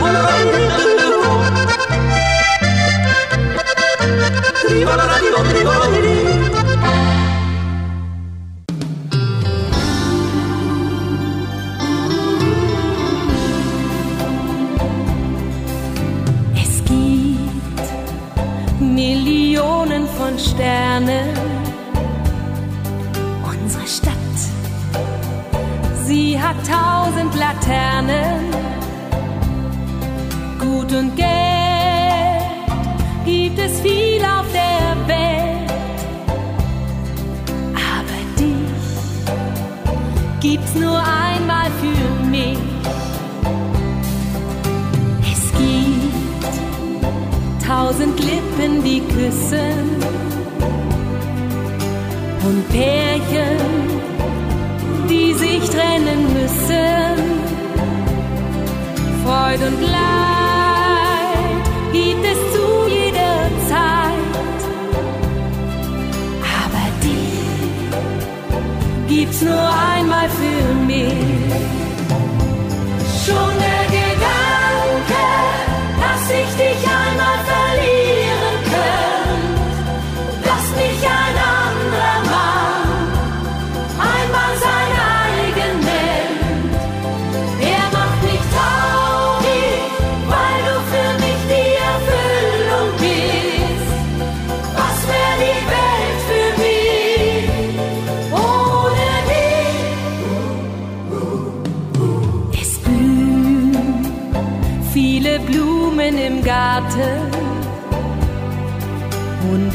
Vuelve 0.00 0.43
und 30.94 31.16
Geld 31.16 31.26
gibt 33.24 33.58
es 33.58 33.80
viel 33.80 34.22
auf 34.22 34.46
der 34.52 35.08
Welt. 35.08 35.70
Aber 37.74 38.20
dich 38.38 38.80
gibt's 40.40 40.74
nur 40.74 40.98
einmal 40.98 41.70
für 41.80 42.24
mich. 42.30 42.58
Es 45.32 45.52
gibt 45.58 46.14
tausend 47.66 48.20
Lippen, 48.20 48.84
die 48.84 49.00
küssen 49.00 49.96
und 52.46 52.68
Pärchen, 52.68 53.58
die 55.08 55.32
sich 55.34 55.68
trennen 55.70 56.32
müssen. 56.34 57.34
Freude 59.24 59.66
und 59.68 59.80
Leid 59.80 60.43
nur 69.42 69.68
einmal 69.94 70.28
für 70.28 70.74
mich. 70.86 71.33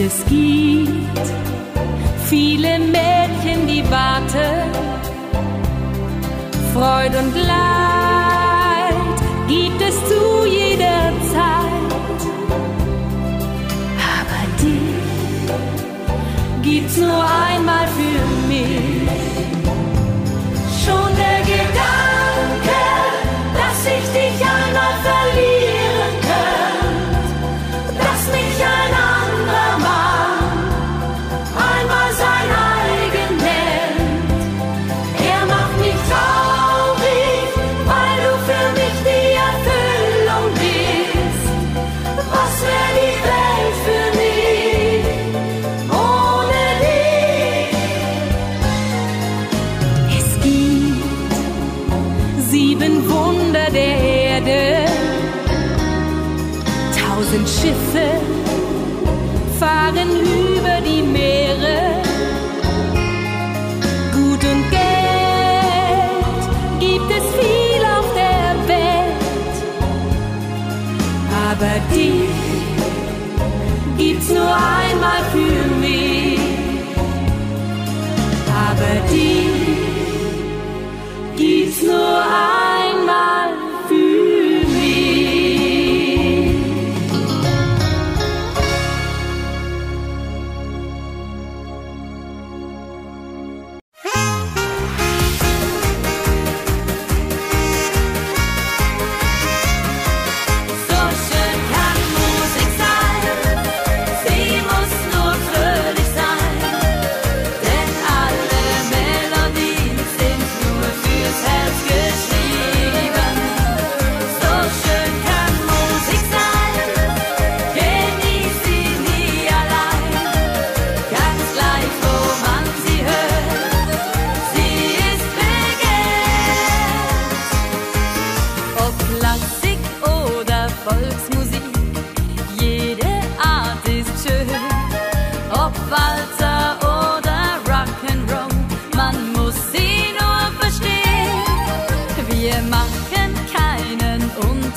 Es 0.10 0.26
gibt 0.26 1.26
viele 2.26 2.80
Mädchen, 2.80 3.68
die 3.68 3.84
warten. 3.92 4.72
Freude 6.74 7.18
und 7.20 7.36
Leid 7.36 9.18
gibt 9.48 9.82
es 9.82 9.96
zu 10.10 10.46
jeder 10.48 11.12
Zeit, 11.34 12.22
aber 14.16 14.42
dich 14.62 15.02
gibt's 16.64 16.98
nur 16.98 17.24
einmal 17.24 17.49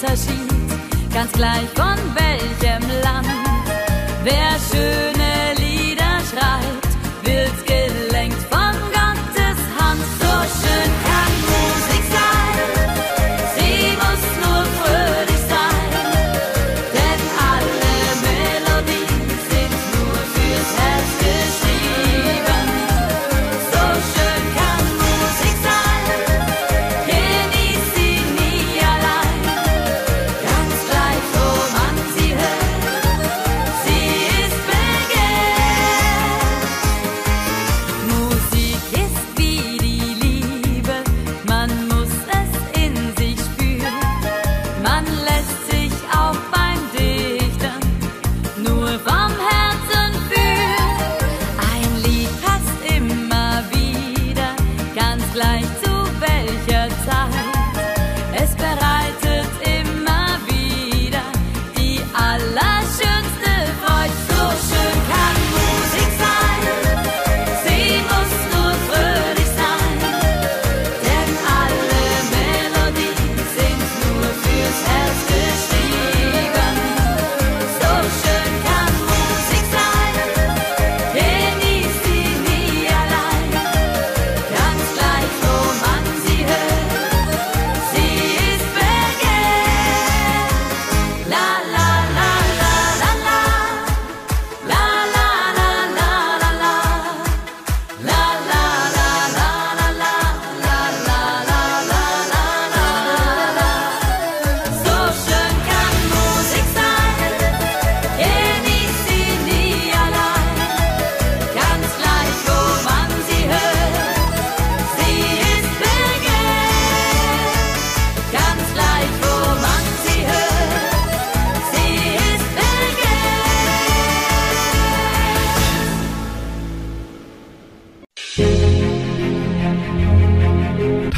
Unterschied, 0.03 1.15
ganz 1.15 1.31
gleich 1.31 1.69
von 1.77 1.97
welchem 2.17 2.83
Land. 3.03 3.29
Wer 4.25 4.59
schöne 4.69 5.22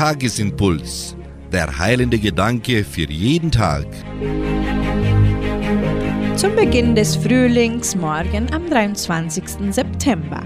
Tagesimpuls. 0.04 1.16
Der 1.50 1.78
heilende 1.78 2.18
Gedanke 2.18 2.84
für 2.84 3.08
jeden 3.10 3.50
Tag. 3.50 3.86
Zum 6.36 6.54
Beginn 6.54 6.94
des 6.94 7.16
Frühlings 7.16 7.96
morgen 7.96 8.52
am 8.52 8.68
23. 8.68 9.72
September. 9.72 10.42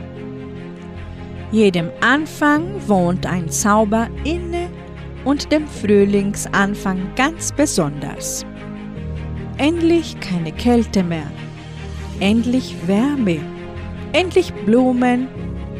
Jedem 1.50 1.90
Anfang 2.00 2.70
wohnt 2.86 3.26
ein 3.26 3.50
Zauber 3.50 4.06
inne 4.22 4.70
und 5.24 5.50
dem 5.50 5.66
Frühlingsanfang 5.66 7.00
ganz 7.16 7.50
besonders. 7.50 8.46
Endlich 9.56 10.20
keine 10.20 10.52
Kälte 10.52 11.02
mehr, 11.02 11.32
endlich 12.20 12.76
Wärme, 12.86 13.40
endlich 14.12 14.54
Blumen, 14.64 15.26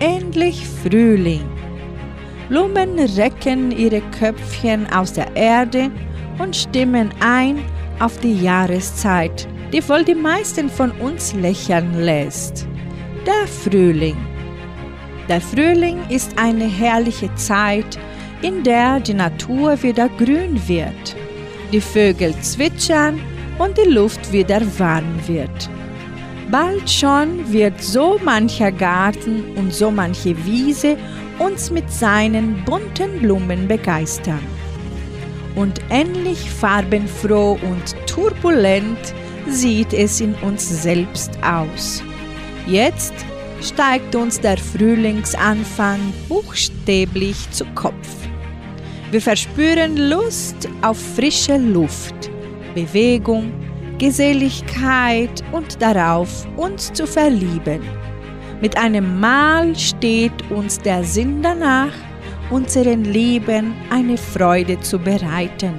endlich 0.00 0.66
Frühling. 0.66 1.57
Blumen 2.48 2.98
recken 2.98 3.70
ihre 3.70 4.00
Köpfchen 4.18 4.90
aus 4.90 5.12
der 5.12 5.36
Erde 5.36 5.90
und 6.38 6.56
stimmen 6.56 7.10
ein 7.20 7.58
auf 7.98 8.18
die 8.18 8.40
Jahreszeit, 8.40 9.46
die 9.72 9.86
wohl 9.86 10.02
die 10.02 10.14
meisten 10.14 10.70
von 10.70 10.90
uns 10.92 11.34
lächeln 11.34 12.00
lässt. 12.00 12.66
Der 13.26 13.46
Frühling. 13.46 14.16
Der 15.28 15.42
Frühling 15.42 15.98
ist 16.08 16.38
eine 16.38 16.64
herrliche 16.64 17.34
Zeit, 17.34 17.98
in 18.40 18.62
der 18.62 19.00
die 19.00 19.14
Natur 19.14 19.82
wieder 19.82 20.08
grün 20.08 20.58
wird, 20.66 21.16
die 21.70 21.82
Vögel 21.82 22.34
zwitschern 22.40 23.20
und 23.58 23.76
die 23.76 23.90
Luft 23.90 24.32
wieder 24.32 24.62
warm 24.78 25.20
wird. 25.26 25.68
Bald 26.50 26.88
schon 26.88 27.52
wird 27.52 27.82
so 27.82 28.18
mancher 28.24 28.72
Garten 28.72 29.44
und 29.56 29.74
so 29.74 29.90
manche 29.90 30.34
Wiese 30.46 30.96
uns 31.38 31.70
mit 31.70 31.90
seinen 31.90 32.64
bunten 32.64 33.20
Blumen 33.20 33.68
begeistern. 33.68 34.40
Und 35.54 35.80
endlich 35.88 36.38
farbenfroh 36.50 37.58
und 37.62 37.94
turbulent 38.06 39.14
sieht 39.48 39.92
es 39.92 40.20
in 40.20 40.34
uns 40.36 40.82
selbst 40.82 41.32
aus. 41.42 42.02
Jetzt 42.66 43.14
steigt 43.60 44.14
uns 44.14 44.40
der 44.40 44.58
Frühlingsanfang 44.58 45.98
buchstäblich 46.28 47.50
zu 47.50 47.64
Kopf. 47.74 48.08
Wir 49.10 49.22
verspüren 49.22 49.96
Lust 49.96 50.68
auf 50.82 50.98
frische 51.16 51.56
Luft, 51.56 52.30
Bewegung, 52.74 53.52
Geselligkeit 53.98 55.42
und 55.50 55.80
darauf, 55.80 56.46
uns 56.56 56.92
zu 56.92 57.06
verlieben. 57.06 57.80
Mit 58.60 58.76
einem 58.76 59.20
Mal 59.20 59.76
steht 59.76 60.50
uns 60.50 60.78
der 60.80 61.04
Sinn 61.04 61.42
danach, 61.42 61.92
unseren 62.50 63.04
Leben 63.04 63.74
eine 63.88 64.16
Freude 64.16 64.80
zu 64.80 64.98
bereiten, 64.98 65.74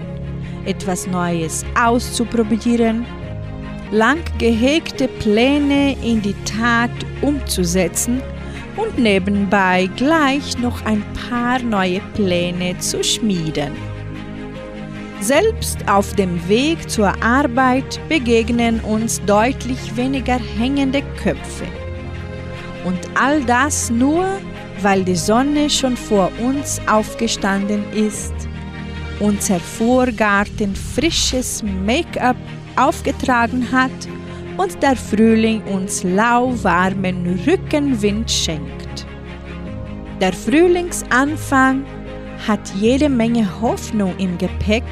etwas 0.65 1.05
Neues 1.05 1.65
auszuprobieren, 1.77 3.05
lang 3.91 4.19
gehegte 4.37 5.09
Pläne 5.09 5.97
in 6.01 6.21
die 6.21 6.35
Tat 6.45 6.91
umzusetzen 7.21 8.21
und 8.77 8.97
nebenbei 8.97 9.89
gleich 9.97 10.57
noch 10.57 10.85
ein 10.85 11.03
paar 11.29 11.59
neue 11.59 11.99
Pläne 12.13 12.77
zu 12.77 13.03
schmieden. 13.03 13.73
Selbst 15.19 15.85
auf 15.89 16.13
dem 16.13 16.47
Weg 16.47 16.89
zur 16.89 17.11
Arbeit 17.21 17.99
begegnen 18.07 18.79
uns 18.79 19.21
deutlich 19.25 19.97
weniger 19.97 20.39
hängende 20.57 21.01
Köpfe. 21.21 21.65
Und 22.85 22.99
all 23.15 23.43
das 23.43 23.89
nur, 23.89 24.25
weil 24.81 25.03
die 25.03 25.15
Sonne 25.15 25.69
schon 25.69 25.97
vor 25.97 26.31
uns 26.39 26.81
aufgestanden 26.87 27.83
ist, 27.93 28.33
unser 29.19 29.59
Vorgarten 29.59 30.75
frisches 30.75 31.63
Make-up 31.85 32.37
aufgetragen 32.75 33.67
hat 33.71 33.91
und 34.57 34.81
der 34.81 34.95
Frühling 34.95 35.61
uns 35.63 36.03
lauwarmen 36.03 37.39
Rückenwind 37.45 38.31
schenkt. 38.31 39.05
Der 40.21 40.33
Frühlingsanfang 40.33 41.85
hat 42.47 42.73
jede 42.79 43.09
Menge 43.09 43.47
Hoffnung 43.61 44.13
im 44.17 44.37
Gepäck 44.37 44.83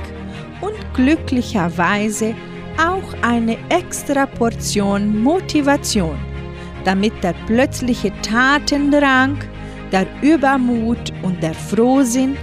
und 0.61 0.75
glücklicherweise 0.93 2.33
auch 2.77 3.13
eine 3.21 3.57
extra 3.69 4.25
Portion 4.25 5.21
Motivation, 5.21 6.17
damit 6.87 7.21
der 7.21 7.33
plötzliche 7.47 8.13
Tatendrang, 8.21 9.37
der 9.91 10.07
Übermut 10.21 11.11
und 11.21 11.43
der 11.43 11.53
Frohsinn 11.53 12.37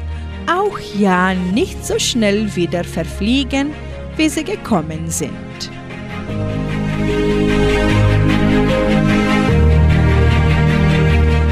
auch 0.47 0.79
ja 0.99 1.33
nicht 1.33 1.83
so 1.87 1.99
schnell 1.99 2.55
wieder 2.55 2.85
verfliegen, 2.85 3.73
wie 4.19 4.29
sie 4.29 4.45
gekommen 4.45 5.09
sind. 5.09 5.31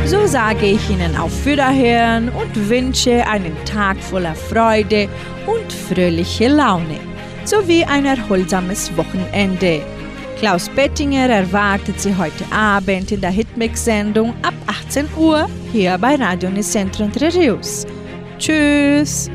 So 0.05 0.27
sage 0.27 0.67
ich 0.67 0.91
Ihnen 0.91 1.17
auf 1.17 1.47
Wiederhören 1.47 2.29
und 2.29 2.69
wünsche 2.69 3.27
einen 3.27 3.57
Tag 3.65 3.97
voller 4.03 4.35
Freude 4.35 5.09
und 5.47 5.73
fröhliche 5.73 6.49
Laune 6.49 7.01
sowie 7.45 7.85
ein 7.85 8.05
erholsames 8.05 8.95
Wochenende. 8.99 9.81
Klaus 10.43 10.69
Bettinger 10.71 11.29
erwartet 11.29 12.01
Sie 12.01 12.17
heute 12.17 12.45
Abend 12.51 13.13
in 13.13 13.21
der 13.21 13.31
Hitmix-Sendung 13.31 14.35
ab 14.43 14.55
18 14.67 15.07
Uhr 15.17 15.49
hier 15.71 15.97
bei 15.99 16.17
Radio 16.17 16.51
Nicentro 16.51 17.05
Entre 17.05 17.33
Rios. 17.33 17.87
Tschüss! 18.41 19.31